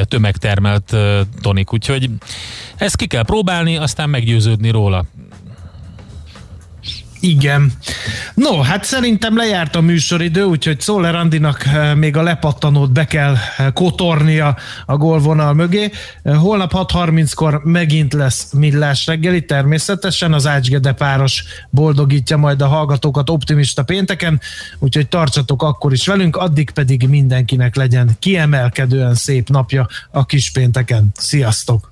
[0.04, 0.96] tömegtermelt
[1.42, 1.74] tonik.
[1.74, 2.10] Úgyhogy
[2.78, 5.06] ezt ki kell próbálni, aztán meggyőződni róla.
[7.20, 7.72] Igen.
[8.34, 13.36] No, hát szerintem lejárt a műsoridő, úgyhogy Szóler Andinak eh, még a lepattanót be kell
[13.58, 15.92] eh, kotornia a gólvonal mögé.
[16.24, 23.30] Eh, Holnap 6.30-kor megint lesz millás reggeli, természetesen az Ácsgede páros boldogítja majd a hallgatókat
[23.30, 24.40] optimista pénteken,
[24.80, 31.10] úgyhogy tartsatok akkor is velünk, addig pedig mindenkinek legyen kiemelkedően szép napja a kis pénteken.
[31.14, 31.92] Sziasztok!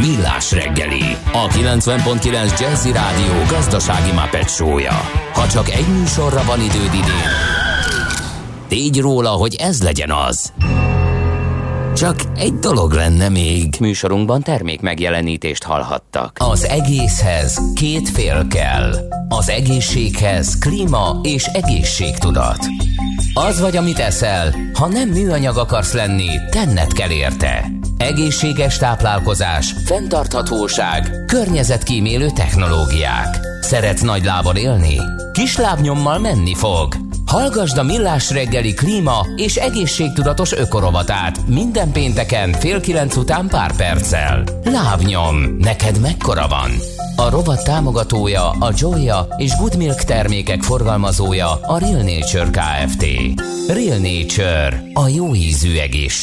[0.00, 5.00] Millás reggeli, a 90.9 Jazzy Rádió gazdasági Muppet show-ja.
[5.32, 7.30] Ha csak egy műsorra van időd idén,
[8.68, 10.52] tégy róla, hogy ez legyen az.
[11.94, 13.74] Csak egy dolog lenne még.
[13.80, 16.36] Műsorunkban termék megjelenítést hallhattak.
[16.40, 18.94] Az egészhez két fél kell.
[19.28, 22.66] Az egészséghez klíma és egészségtudat.
[23.34, 27.79] Az vagy, amit eszel, ha nem műanyag akarsz lenni, tenned kell érte.
[28.00, 33.38] Egészséges táplálkozás, fenntarthatóság, környezetkímélő technológiák.
[33.60, 34.96] Szeretsz nagy lábon élni?
[35.32, 36.94] Kis lábnyommal menni fog.
[37.26, 44.44] Hallgasd a Millás reggeli klíma és egészségtudatos ökorovatát minden pénteken fél kilenc után pár perccel.
[44.64, 46.70] Lábnyom, neked mekkora van?
[47.16, 53.06] A rovat támogatója a Joya és Good Milk termékek forgalmazója a Real Nature Kft.
[53.68, 56.20] Real Nature, a jó ízű egészség.